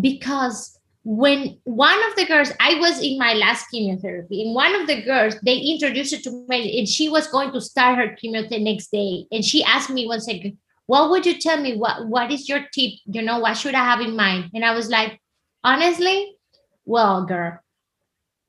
[0.00, 0.73] Because
[1.04, 5.02] when one of the girls, I was in my last chemotherapy, and one of the
[5.02, 8.90] girls, they introduced it to me, and she was going to start her chemotherapy next
[8.90, 9.26] day.
[9.30, 10.56] And she asked me one second,
[10.86, 11.76] what would you tell me?
[11.76, 12.92] What what is your tip?
[13.06, 14.50] You know, what should I have in mind?
[14.54, 15.20] And I was like,
[15.62, 16.36] honestly,
[16.84, 17.58] well, girl,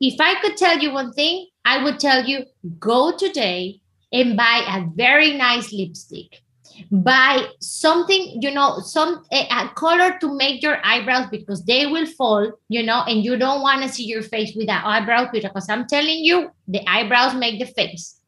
[0.00, 2.44] if I could tell you one thing, I would tell you
[2.78, 3.80] go today
[4.12, 6.42] and buy a very nice lipstick.
[6.90, 12.06] Buy something, you know, some a, a color to make your eyebrows because they will
[12.06, 15.68] fall, you know, and you don't want to see your face with that eyebrow because
[15.68, 18.20] I'm telling you, the eyebrows make the face.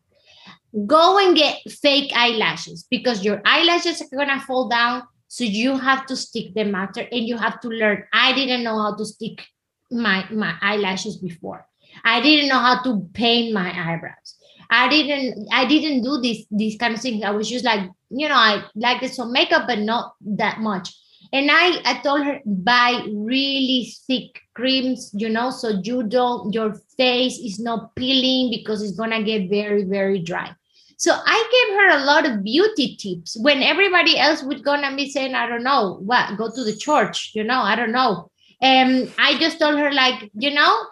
[0.87, 5.03] Go and get fake eyelashes because your eyelashes are gonna fall down.
[5.29, 8.05] So you have to stick them after and you have to learn.
[8.12, 9.45] I didn't know how to stick
[9.91, 11.66] my my eyelashes before.
[12.05, 14.38] I didn't know how to paint my eyebrows.
[14.70, 17.24] I didn't I didn't do this these kind of things.
[17.24, 20.95] I was just like, you know, I liked some makeup, but not that much.
[21.32, 26.74] And I, I told her buy really thick creams, you know, so you don't your
[26.97, 30.55] face is not peeling because it's gonna get very, very dry.
[30.97, 35.11] So I gave her a lot of beauty tips when everybody else would gonna be
[35.11, 38.31] saying, I don't know, what, go to the church, you know, I don't know.
[38.61, 40.86] And I just told her, like, you know,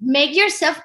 [0.00, 0.78] make yourself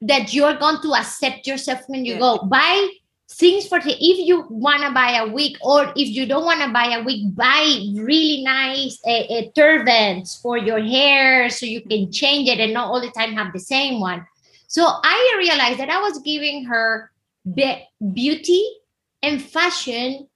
[0.00, 2.20] that you're going to accept yourself when you yeah.
[2.20, 2.38] go.
[2.38, 2.88] Buy
[3.30, 6.62] things for the if you want to buy a wig or if you don't want
[6.62, 11.82] to buy a wig buy really nice uh, uh, turbans for your hair so you
[11.82, 14.26] can change it and not all the time have the same one
[14.66, 17.10] so i realized that i was giving her
[17.54, 18.64] be- beauty
[19.22, 20.26] and fashion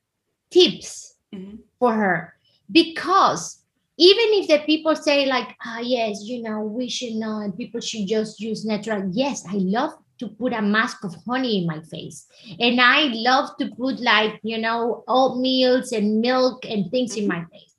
[0.51, 1.57] tips mm-hmm.
[1.79, 2.35] for her
[2.71, 3.62] because
[4.03, 7.81] even if the people say like ah oh, yes you know we should not people
[7.81, 11.81] should just use natural yes i love to put a mask of honey in my
[11.93, 12.27] face.
[12.61, 17.41] And i love to put like you know oatmeals and milk and things in my
[17.41, 17.53] mm-hmm.
[17.53, 17.75] face.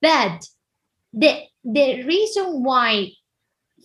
[0.00, 0.48] But
[1.12, 1.32] the
[1.64, 3.12] the reason why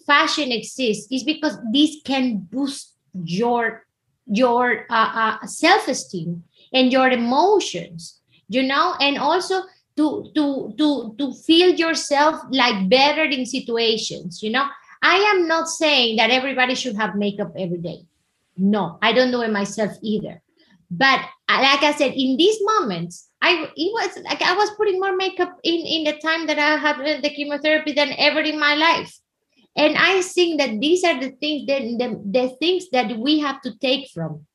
[0.07, 3.85] fashion exists is because this can boost your
[4.25, 8.21] your uh, uh, self-esteem and your emotions
[8.51, 8.95] you know?
[8.99, 9.63] And also
[9.97, 14.67] to to to to feel yourself like better in situations you know?
[15.03, 18.05] I am not saying that everybody should have makeup every day.
[18.57, 20.41] No i don't do it myself either.
[20.89, 24.99] But uh, like i said in these moments i it was like i was putting
[24.99, 28.75] more makeup in in the time that i had the chemotherapy than ever in my
[28.75, 29.17] life.
[29.75, 33.61] And i think that these are the things that the, the things that we have
[33.61, 34.45] to take from.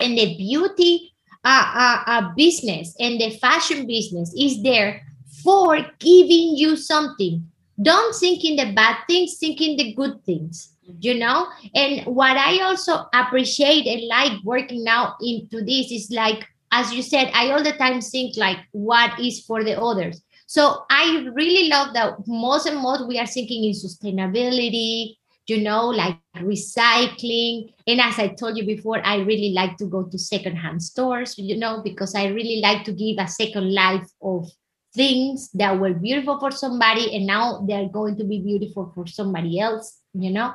[0.00, 1.11] And the beauty
[1.44, 5.02] a, a, a business and the fashion business is there
[5.42, 7.46] for giving you something.
[7.80, 11.48] Don't think in the bad things think in the good things you know?
[11.74, 17.02] And what i also appreciate and like working now into this is like as you
[17.02, 20.22] said i all the time think like what is for the others?
[20.46, 25.16] So i really love that most and most we are thinking in sustainability
[25.46, 27.72] you know, like recycling.
[27.86, 31.56] And as I told you before, I really like to go to secondhand stores, you
[31.56, 34.48] know, because I really like to give a second life of
[34.94, 39.58] things that were beautiful for somebody and now they're going to be beautiful for somebody
[39.58, 40.52] else, you know.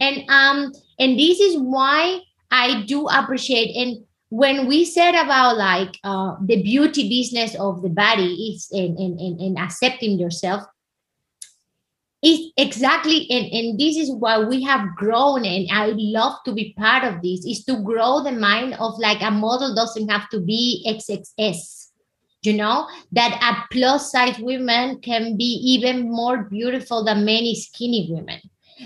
[0.00, 2.20] And um, and this is why
[2.50, 7.88] I do appreciate and when we said about like uh, the beauty business of the
[7.88, 10.64] body is in, in, in, in accepting yourself
[12.22, 16.74] is exactly and, and this is why we have grown and i love to be
[16.76, 20.40] part of this is to grow the mind of like a model doesn't have to
[20.40, 21.88] be xxs
[22.42, 22.88] you know?
[23.12, 28.40] That a plus size woman can be even more beautiful than many skinny women.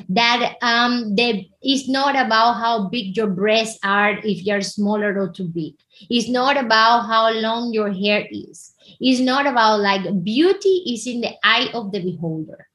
[0.09, 5.31] That um that is not about how big your breasts are if you're smaller or
[5.31, 5.75] too big.
[6.09, 8.73] It's not about how long your hair is.
[9.01, 12.69] It's not about like beauty is in the eye of the beholder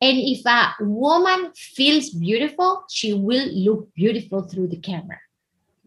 [0.00, 5.18] and if a woman feels beautiful, she will look beautiful through the camera.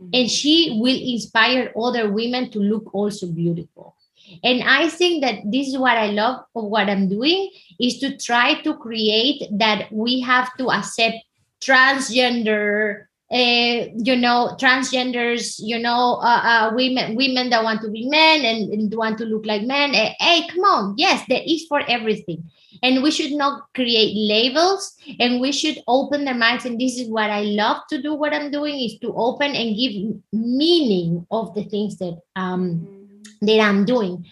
[0.04, 0.10] mm-hmm.
[0.14, 3.96] and she will inspire other women to look also beautiful
[4.44, 7.50] and i think that this is what i love of what i'm doing
[7.80, 11.16] is to try to create that we have to accept
[11.62, 18.08] transgender uh, you know transgenders you know uh, uh, women women that want to be
[18.08, 21.66] men and, and want to look like men uh, hey come on yes there is
[21.68, 22.44] for everything
[22.84, 26.66] and we should not create labels and we should open their minds.
[26.66, 29.76] And this is what i love to do what i'm doing is to open and
[29.76, 29.94] give
[30.32, 34.26] meaning of the things that um that i'm doing.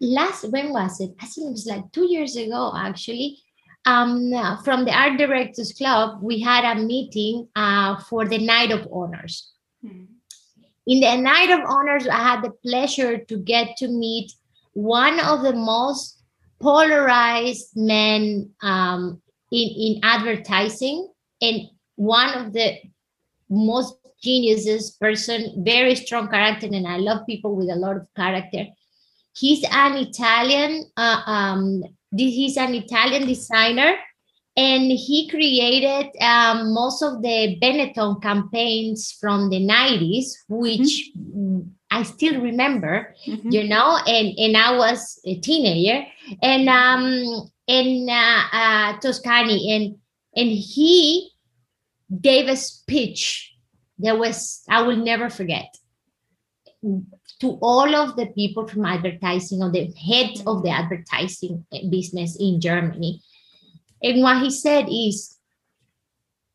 [0.00, 1.14] Last when was it?
[1.20, 3.38] I think it was like two years ago actually.
[3.86, 4.32] Um,
[4.64, 9.50] from the art directors club we had a meeting uh, for the night of honors.
[9.84, 10.04] Mm-hmm.
[10.88, 14.32] in the night of honors i had the pleasure to get to meet
[14.72, 16.17] one of the most
[16.60, 19.20] polarized men um,
[19.52, 21.08] in, in advertising
[21.40, 21.62] and
[21.96, 22.76] one of the
[23.48, 28.66] most geniuses person very strong character and i love people with a lot of character
[29.36, 31.84] he's an italian uh, um,
[32.16, 33.94] he's an italian designer
[34.56, 41.60] and he created um, most of the benetton campaigns from the 90s which mm-hmm.
[41.90, 43.50] I still remember, mm-hmm.
[43.50, 46.06] you know, and and I was a teenager,
[46.42, 49.96] and um in uh, uh, Toscani, and
[50.36, 51.30] and he
[52.20, 53.52] gave a speech
[53.98, 55.76] that was I will never forget
[57.40, 62.60] to all of the people from advertising or the head of the advertising business in
[62.60, 63.20] Germany.
[64.02, 65.36] And what he said is,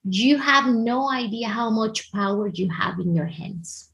[0.03, 3.92] you have no idea how much power you have in your hands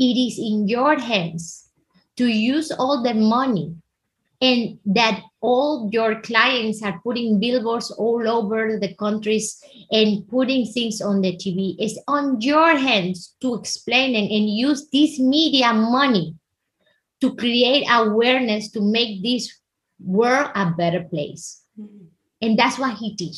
[0.00, 1.68] it is in your hands
[2.16, 3.76] to use all the money
[4.40, 11.02] and that all your clients are putting billboards all over the countries and putting things
[11.02, 11.76] on the TV.
[11.78, 16.34] It's on your hands to explain and, and use this media money
[17.20, 19.60] to create awareness to make this
[20.02, 21.62] world a better place.
[21.78, 22.06] Mm-hmm.
[22.40, 23.36] And that's what he did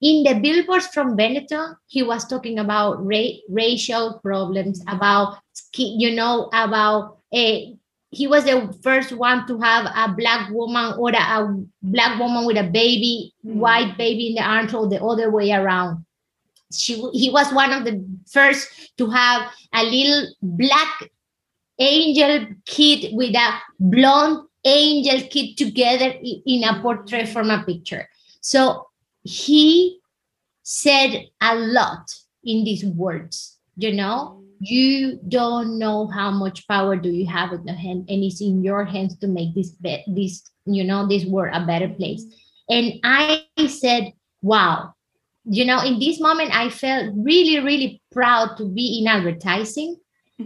[0.00, 5.38] in the billboards from Benetton, he was talking about ra- racial problems, about
[5.74, 7.74] you know about a.
[8.10, 12.46] He was the first one to have a black woman or a, a black woman
[12.46, 13.58] with a baby, mm-hmm.
[13.58, 16.06] white baby in the arms, or the other way around.
[16.72, 21.10] She, he was one of the first to have a little black
[21.78, 28.08] angel kid with a blonde angel kid together in a portrait from a picture.
[28.40, 28.87] So
[29.28, 30.00] he
[30.62, 32.10] said a lot
[32.44, 34.42] in these words you know?
[34.60, 38.64] You don't know how much power do you have in the hand and it's in
[38.64, 42.24] your hands to make this be- this you know this world a better place.
[42.68, 44.94] And i said wow.
[45.44, 49.96] You know in this moment i felt really really proud to be in advertising.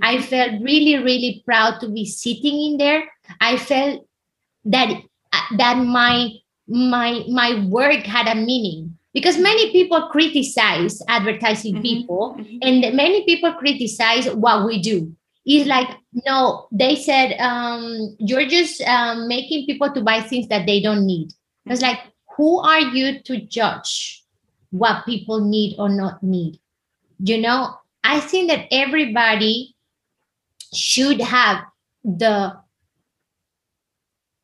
[0.02, 0.24] I mm-hmm.
[0.24, 3.04] felt really really proud to be sitting in there.
[3.40, 4.06] I felt
[4.66, 4.92] that
[5.56, 6.32] that my
[6.72, 11.82] my my work had a meaning because many people criticize advertising mm-hmm.
[11.82, 12.58] people mm-hmm.
[12.62, 15.88] and many people criticize what we do it's like
[16.26, 21.04] no they said um, you're just um, making people to buy things that they don't
[21.04, 21.32] need
[21.66, 22.00] it's like
[22.36, 24.24] who are you to judge
[24.70, 26.58] what people need or not need
[27.18, 29.76] you know i think that everybody
[30.72, 31.62] should have
[32.02, 32.56] the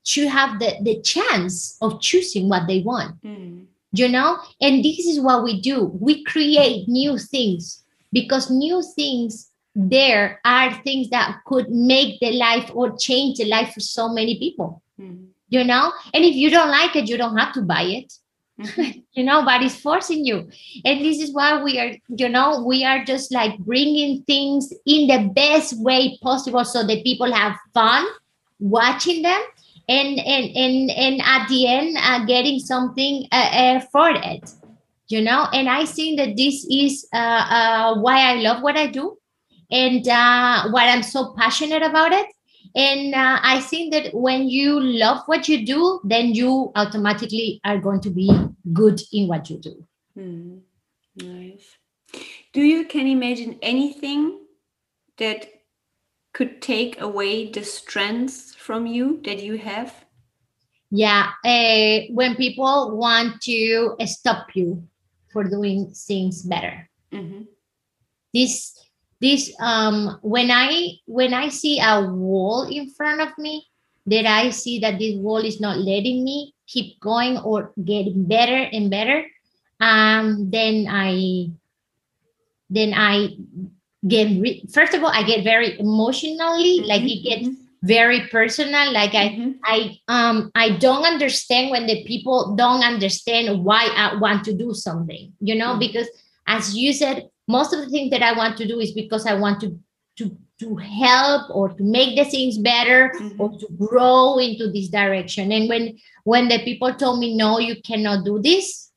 [0.08, 3.22] should have the, the chance of choosing what they want.
[3.22, 3.66] Mm.
[3.92, 4.38] You know?
[4.58, 5.84] And this is what we do.
[6.00, 12.70] We create new things because new things there are things that could make the life
[12.74, 14.82] or change the life for so many people.
[14.98, 15.26] Mm.
[15.50, 15.92] You know?
[16.14, 18.10] And if you don't like it, you don't have to buy it.
[18.58, 19.00] Mm-hmm.
[19.12, 20.48] you know, but it's forcing you.
[20.86, 25.06] And this is why we are, you know, we are just like bringing things in
[25.06, 28.06] the best way possible so that people have fun
[28.58, 29.40] watching them
[29.88, 34.52] and and and, and at the end uh, getting something uh, uh, for it
[35.08, 35.48] you know?
[35.52, 39.16] And i think that this is uh, uh, why i love what i do
[39.70, 42.26] and why i'm so passionate about it.
[42.74, 48.00] And i think that when you love what you do then you automatically are going
[48.02, 48.30] to be
[48.72, 49.84] good in what you do.
[50.16, 50.60] Mm,
[51.16, 51.76] nice.
[52.52, 54.40] Do you can imagine anything
[55.16, 55.46] that
[56.32, 59.96] could take away the strengths from you that you have?
[60.92, 64.84] Yeah, uh, when people want to stop you
[65.32, 66.84] for doing things better.
[67.08, 67.48] Mm-hmm.
[68.36, 68.76] This
[69.24, 73.64] this um when I when I see a wall in front of me
[74.04, 78.68] that I see that this wall is not letting me keep going or getting better
[78.68, 79.24] and better,
[79.80, 81.48] um, then I
[82.68, 83.32] then I
[84.04, 87.48] get re- first of all I get very emotionally, like it gets
[87.82, 88.92] very personal.
[88.92, 89.54] Like I Mhm.
[89.64, 94.74] I um I don't understand when the people don't understand why I want to do
[94.74, 95.78] something, you know, Mhm.
[95.80, 96.08] because
[96.46, 99.34] as you said, most of the things that I want to do is because I
[99.34, 99.78] want to
[100.18, 103.38] to to help or to make the things better Mhm.
[103.38, 105.52] or to grow into this direction.
[105.52, 108.90] And when when the people told me no, you cannot do this,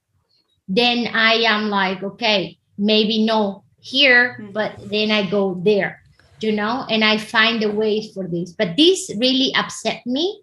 [0.67, 4.53] then I am like, okay, maybe no here, Mhm.
[4.53, 6.00] but then I go there,
[6.43, 8.51] you know, and I find a way for this.
[8.53, 10.41] But this really upset me.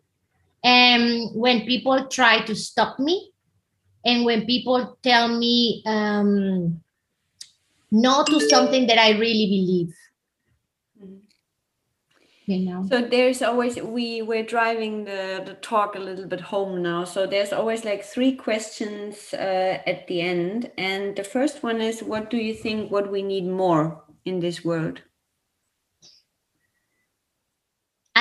[0.64, 3.30] And when people try to stop me,
[4.04, 6.80] and when people tell me um,
[7.90, 9.94] no to something that I really believe,
[11.00, 11.20] Mhm.
[12.46, 12.86] you know.
[12.88, 17.04] So there's always we we're driving the the talk a little bit home now.
[17.04, 22.02] So there's always like three questions uh, at the end, and the first one is,
[22.02, 22.90] what do you think?
[22.90, 25.02] What we need more in this world?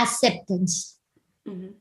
[0.01, 0.99] Acceptance.
[1.47, 1.73] Mhm.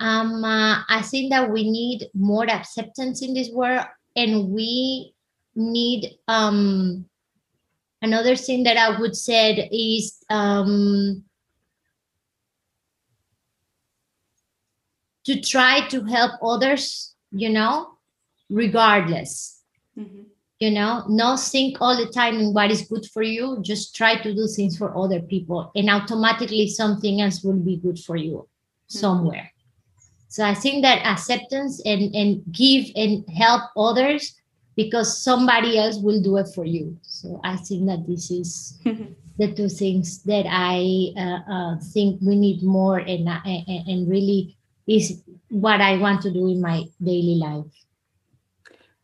[0.00, 3.86] um, uh, I think that we need more acceptance in this world,
[4.16, 5.14] and we
[5.54, 7.06] need um,
[8.02, 11.22] another thing that I would say is um,
[15.24, 17.14] to try to help others.
[17.30, 17.96] You know,
[18.50, 19.62] regardless.
[19.96, 20.31] Mhm.
[20.62, 23.58] You know, not think all the time in what is good for you.
[23.62, 27.98] Just try to do things for other people, and automatically something else will be good
[27.98, 28.46] for you
[28.86, 29.50] somewhere.
[30.28, 34.38] So I think that acceptance and and give and help others
[34.76, 36.96] because somebody else will do it for you.
[37.02, 38.78] So I think that this is
[39.38, 44.08] the two things that I uh, uh, think we need more and, uh, and and
[44.08, 44.56] really
[44.86, 47.66] is what I want to do in my daily life.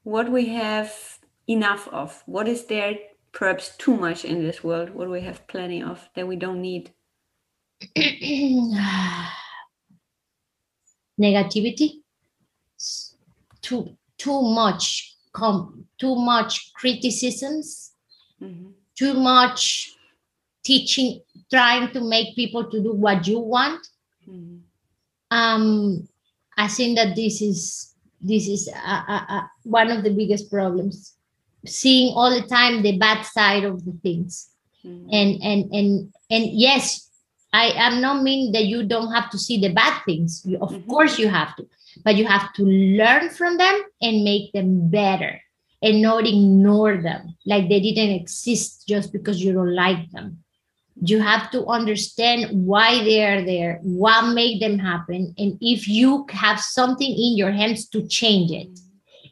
[0.08, 1.17] what we have
[1.48, 2.22] enough of?
[2.26, 2.94] What is there
[3.32, 4.90] perhaps too much in this world?
[4.90, 6.92] What we have plenty of that we don't need?
[11.20, 12.02] Negativity,
[13.60, 17.92] too too much com too much criticisms
[18.40, 18.72] Mhm.
[18.94, 19.94] too much
[20.64, 21.20] teaching
[21.50, 23.86] trying to make people to do what you want
[24.26, 24.62] Mhm.
[25.30, 26.08] um
[26.56, 31.17] i think that this is this is uh, uh, uh, one of the biggest problems
[31.66, 34.50] seeing all the time the bad side of the things.
[34.84, 35.08] Mhm.
[35.18, 35.88] and and and
[36.30, 37.10] and yes
[37.52, 40.30] i am not mean that you don't have to see the bad things.
[40.46, 40.86] You, of Mhm.
[40.86, 41.62] course you have to
[42.04, 42.62] but you have to
[43.00, 45.34] learn from them and make them better
[45.82, 50.44] and not ignore them like they didn't exist just because you don't like them.
[51.10, 52.40] You have to understand
[52.70, 57.50] why they are there what made them happen and if you have something in your
[57.60, 58.70] hands to change it.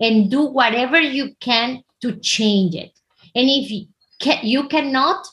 [0.04, 1.68] And do whatever you can
[2.06, 2.92] to change it.
[3.34, 3.86] And if you,
[4.22, 5.26] ca- you cannot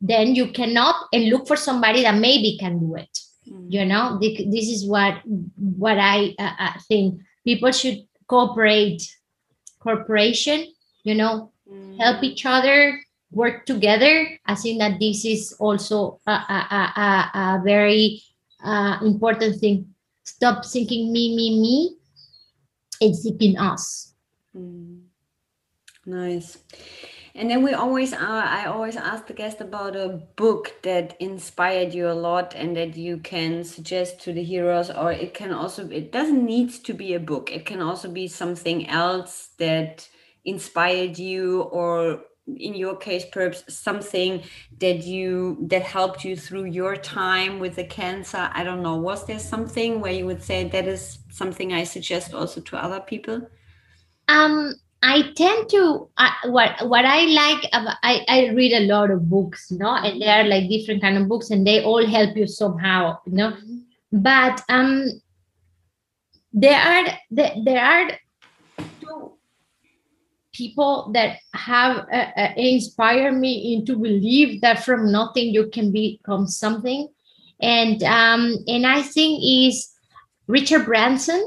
[0.00, 3.12] then you cannot and look for somebody that maybe can do it.
[3.48, 3.66] Mhm.
[3.72, 5.14] you know this is what
[5.84, 7.20] what i uh, uh, think.
[7.44, 7.98] People should
[8.28, 9.00] cooperate
[9.80, 10.58] corporation
[11.04, 11.52] you know
[11.98, 12.24] help Mhm.
[12.24, 13.00] each other
[13.32, 14.38] work together.
[14.46, 18.22] I think that this is also a, a, a, a, a very
[18.64, 19.94] uh, important thing.
[20.24, 21.76] Stop thinking me me me.
[23.00, 24.12] And thinking us.
[24.56, 25.09] Mm.
[26.06, 26.58] Nice.
[27.34, 31.94] And then we always, uh, I always ask the guest about a book that inspired
[31.94, 35.88] you a lot and that you can suggest to the heroes, or it can also,
[35.90, 37.52] it doesn't need to be a book.
[37.52, 40.08] It can also be something else that
[40.44, 44.42] inspired you, or in your case, perhaps something
[44.78, 48.50] that you, that helped you through your time with the cancer.
[48.52, 48.96] I don't know.
[48.96, 53.00] Was there something where you would say that is something I suggest also to other
[53.00, 53.48] people?
[54.28, 59.10] um i tend to uh, what what i like about, I, I read a lot
[59.10, 62.06] of books you know and there are like different kind of books and they all
[62.06, 63.56] help you somehow you know?
[64.12, 65.20] But um
[66.52, 68.10] there are there, there are
[69.00, 69.32] two
[70.52, 76.46] people that have uh, uh, inspired me into believe that from nothing you can become
[76.46, 77.08] something.
[77.62, 79.92] And um and i think is
[80.46, 81.46] richard branson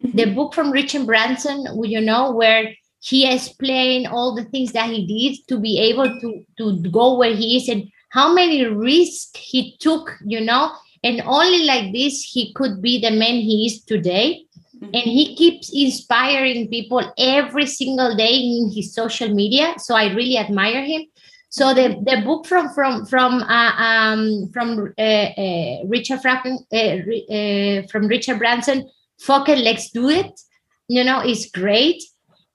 [0.00, 5.06] the book from richard branson you know where he explained all the things that he
[5.06, 9.76] did to be able to to go where he is and how many risks he
[9.78, 10.72] took you know?
[11.02, 14.44] And only like this he could be the man he is today.
[14.82, 19.74] And he keeps inspiring people every single day in his social media.
[19.78, 21.02] So i really admire him.
[21.50, 27.00] So the, the book from from from uh, um, from uh, uh, richard Franken, uh,
[27.34, 30.40] uh, from richard branson fuck it let's do it
[30.88, 32.02] you know is great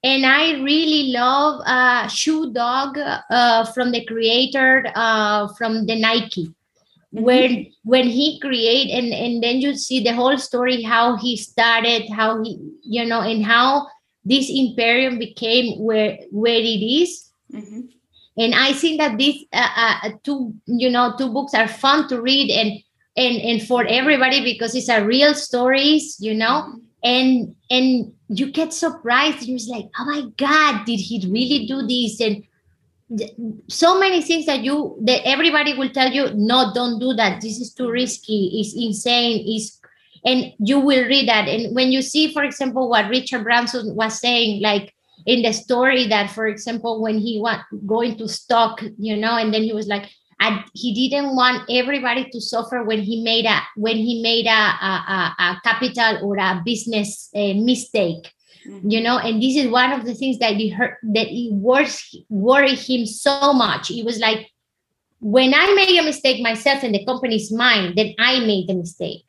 [0.05, 6.45] and I really love uh, Shoe Dog uh, from the creator uh, from the Nike,
[6.45, 7.23] mm-hmm.
[7.23, 12.07] when when he create and and then you see the whole story how he started,
[12.11, 13.87] how he you know, and how
[14.23, 17.31] this imperium became where where it is.
[17.51, 17.81] Mm-hmm.
[18.37, 22.21] And I think that these uh, uh, two you know two books are fun to
[22.21, 22.77] read and
[23.17, 26.69] and and for everybody because it's a real stories, you know.
[26.69, 29.43] Mm-hmm and and you get surprised.
[29.43, 32.19] You're like oh my god did he really do this?
[32.21, 32.43] And
[33.67, 37.41] so many things that you that everybody will tell you no don't do that.
[37.41, 38.59] This is too risky.
[38.59, 39.45] It's insane.
[39.47, 39.79] Is
[40.23, 41.47] and you will read that.
[41.47, 44.93] And when you see for example what richard branson was saying like
[45.25, 49.53] in the story that for example when he was going to stock you know and
[49.53, 50.09] then he was like
[50.39, 54.49] and he didn't want everybody to suffer when he made a when he made a,
[54.49, 58.31] a, a capital or a business uh, mistake
[58.67, 58.89] mm-hmm.
[58.89, 59.17] you know?
[59.17, 63.05] And this is one of the things that he hurt that it worries worried him
[63.05, 63.91] so much.
[63.91, 64.47] It was like
[65.19, 69.23] when i made a mistake myself and the company's mine then i made the mistake.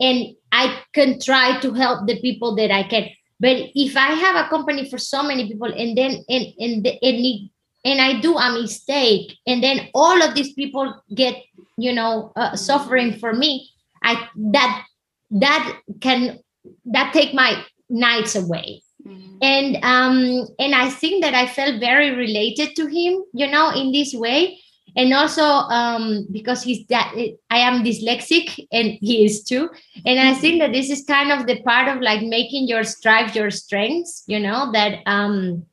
[0.00, 3.08] And i can try to help the people that i can.
[3.38, 6.96] But if i have a company for so many people and then and and, and
[7.02, 7.50] it
[7.84, 11.36] and I do a mistake, and then all of these people get,
[11.76, 13.70] you know, uh, suffering for me,
[14.02, 14.84] I that
[15.32, 16.38] that can
[16.86, 18.82] that take my nights away.
[19.06, 19.36] Mm-hmm.
[19.42, 23.92] And um and I think that I felt very related to him, you know, in
[23.92, 24.60] this way.
[24.94, 27.14] And also um because he's that
[27.50, 29.70] I am dyslexic and he is too.
[30.06, 33.34] And I think that this is kind of the part of like making your strive
[33.34, 35.66] your strengths, you know, that um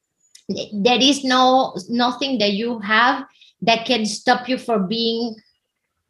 [0.74, 3.26] there is no nothing that you have
[3.62, 5.36] that can stop you from being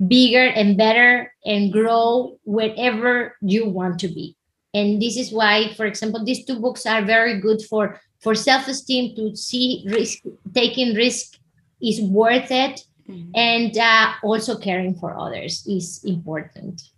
[0.07, 4.35] bigger and better and grow wherever you want to be.
[4.73, 9.15] And this is why for example these two books are very good for for self-esteem
[9.15, 11.39] to see risk taking risk
[11.81, 12.85] is worth it.
[13.09, 13.31] Mm-hmm.
[13.33, 16.91] and uh, also caring for others is important.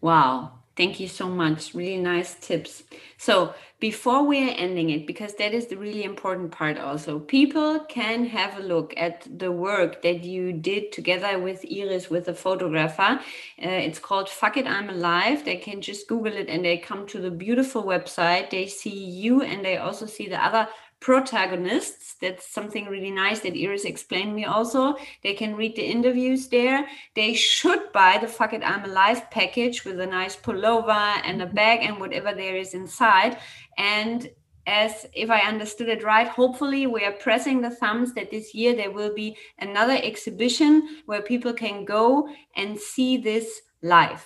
[0.00, 1.72] Wow Thank you so much.
[1.72, 2.82] Really nice tips.
[3.16, 7.80] So, before we are ending it, because that is the really important part also, people
[7.80, 12.34] can have a look at the work that you did together with Iris, with a
[12.34, 13.20] photographer.
[13.62, 15.44] Uh, it's called Fuck It, I'm Alive.
[15.44, 18.50] They can just Google it and they come to the beautiful website.
[18.50, 20.66] They see you and they also see the other
[21.04, 22.14] protagonists.
[22.18, 24.96] That's something really nice that Iris explained me also.
[25.22, 26.88] They can read the interviews there.
[27.14, 31.44] They should buy the Fuck It I'm Alive package with a nice pullover and a
[31.44, 31.54] mm-hmm.
[31.54, 33.36] bag and whatever there is inside.
[33.76, 34.30] And
[34.66, 38.74] as if I understood it right, hopefully we are pressing the thumbs that this year
[38.74, 42.26] there will be another exhibition where people can go
[42.56, 44.24] and see this live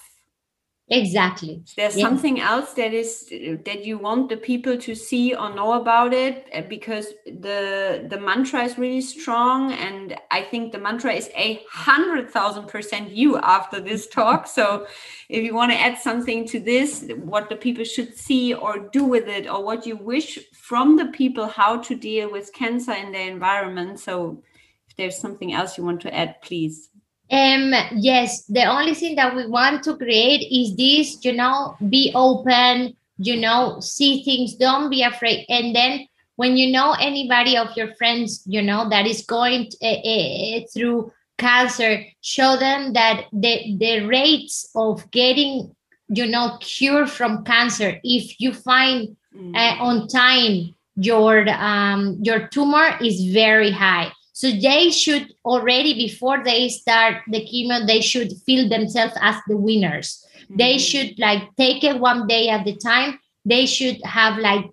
[0.91, 1.63] exactly.
[1.77, 2.05] There's yeah.
[2.05, 3.27] something else that is
[3.65, 6.47] that you want the people to see or know about it?
[6.55, 11.63] Uh, because the the mantra is really strong and i think the mantra is a
[11.71, 14.47] hundred thousand percent you after this talk.
[14.47, 14.87] So
[15.29, 19.05] if you want to add something to this what the people should see or do
[19.05, 23.13] with it or what you wish from the people how to deal with cancer in
[23.13, 24.01] their environment.
[24.01, 24.43] So
[24.89, 26.89] if there's something else you want to add please
[27.31, 32.11] um yes the only thing that we want to create is this you know be
[32.15, 35.45] open you know see things don't be afraid.
[35.49, 36.07] And then
[36.37, 41.13] when you know anybody of your friends you know that is going uh, uh, through
[41.37, 45.75] cancer show them that the the rates of getting
[46.09, 49.17] you know cure from cancer if you find
[49.55, 56.45] uh, on time your um your tumor is very high so they should already before
[56.45, 60.25] they start the chemo, they should feel themselves as the winners.
[60.45, 60.57] Mm-hmm.
[60.59, 63.19] They should like take it one day at the time.
[63.45, 64.67] They should have like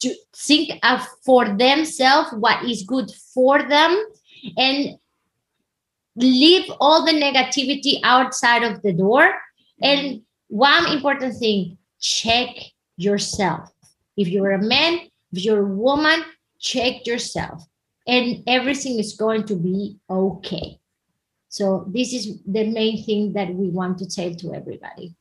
[0.00, 4.02] to think of for themselves what is good for them
[4.56, 4.98] and
[6.16, 9.30] leave all the negativity outside of the door.
[9.82, 12.48] And one important thing, check
[12.96, 13.70] yourself.
[14.16, 15.00] If you're a man,
[15.32, 16.24] if you're a woman,
[16.58, 17.68] check yourself
[18.06, 20.78] and everything is going to be okay.
[21.48, 25.14] So this is the main thing that we want to tell to everybody.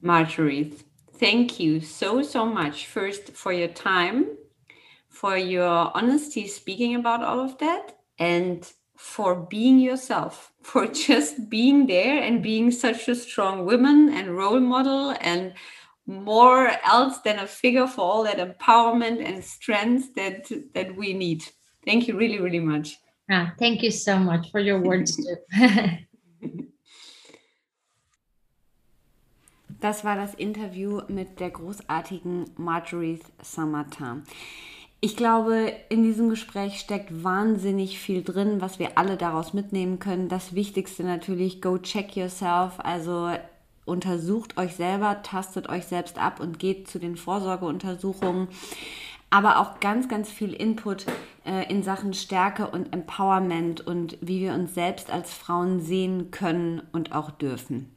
[0.00, 0.72] Marjorie,
[1.14, 4.26] thank you so, so much first for your time,
[5.08, 11.86] for your honesty speaking about all of that, and for being yourself, for just being
[11.86, 15.52] there and being such a strong woman and role model and
[16.06, 21.44] more else than a figure for all that empowerment and strength that that we need
[21.86, 22.98] thank you really really much
[23.30, 26.68] ah, thank you so much for your words too
[29.82, 34.22] Das war das Interview mit der großartigen Marjorie Saint-Martin.
[35.00, 40.28] Ich glaube, in diesem Gespräch steckt wahnsinnig viel drin, was wir alle daraus mitnehmen können.
[40.28, 42.78] Das Wichtigste natürlich, go check yourself.
[42.78, 43.32] Also
[43.84, 48.48] untersucht euch selber, tastet euch selbst ab und geht zu den Vorsorgeuntersuchungen.
[49.30, 51.06] Aber auch ganz, ganz viel Input
[51.46, 56.82] äh, in Sachen Stärke und Empowerment und wie wir uns selbst als Frauen sehen können
[56.92, 57.90] und auch dürfen.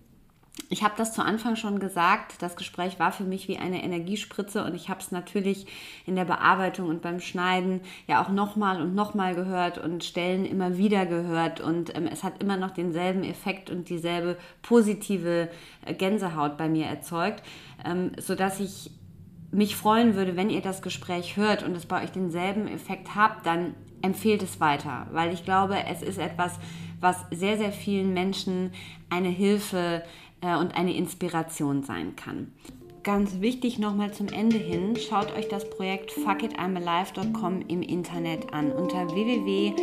[0.69, 4.63] Ich habe das zu Anfang schon gesagt, das Gespräch war für mich wie eine Energiespritze
[4.63, 5.67] und ich habe es natürlich
[6.05, 10.77] in der Bearbeitung und beim Schneiden ja auch nochmal und nochmal gehört und Stellen immer
[10.77, 15.49] wieder gehört und ähm, es hat immer noch denselben Effekt und dieselbe positive
[15.85, 17.43] äh, Gänsehaut bei mir erzeugt,
[17.85, 18.91] ähm, sodass ich
[19.51, 23.45] mich freuen würde, wenn ihr das Gespräch hört und es bei euch denselben Effekt habt,
[23.45, 26.59] dann empfehlt es weiter, weil ich glaube, es ist etwas,
[26.99, 28.71] was sehr, sehr vielen Menschen
[29.09, 32.51] eine Hilfe äh, und eine Inspiration sein kann.
[33.03, 38.71] Ganz wichtig nochmal zum Ende hin, schaut euch das Projekt fuckitI'malive.com im Internet an.
[38.71, 39.73] Unter www.fi-ia.com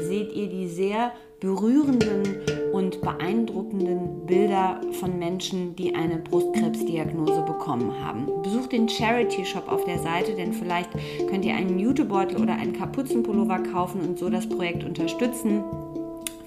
[0.00, 2.24] seht ihr die sehr berührenden
[2.72, 8.26] und beeindruckenden Bilder von Menschen, die eine Brustkrebsdiagnose bekommen haben.
[8.42, 10.90] Besucht den Charity Shop auf der Seite, denn vielleicht
[11.28, 15.62] könnt ihr einen Jutebeutel oder einen Kapuzenpullover kaufen und so das Projekt unterstützen.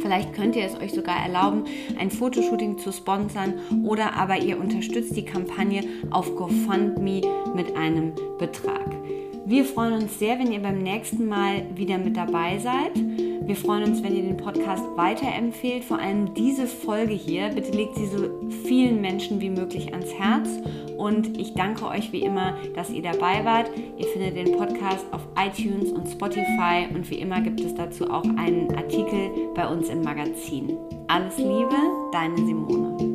[0.01, 1.65] Vielleicht könnt ihr es euch sogar erlauben,
[1.97, 3.53] ein Fotoshooting zu sponsern
[3.83, 7.21] oder aber ihr unterstützt die Kampagne auf GoFundMe
[7.55, 8.95] mit einem Betrag.
[9.45, 12.91] Wir freuen uns sehr, wenn ihr beim nächsten Mal wieder mit dabei seid.
[12.95, 17.49] Wir freuen uns, wenn ihr den Podcast weiterempfehlt, vor allem diese Folge hier.
[17.49, 18.29] Bitte legt sie so
[18.63, 20.47] vielen Menschen wie möglich ans Herz.
[21.01, 23.71] Und ich danke euch wie immer, dass ihr dabei wart.
[23.97, 28.23] Ihr findet den Podcast auf iTunes und Spotify und wie immer gibt es dazu auch
[28.23, 30.77] einen Artikel bei uns im Magazin.
[31.07, 31.75] Alles Liebe,
[32.11, 33.10] deine Simone.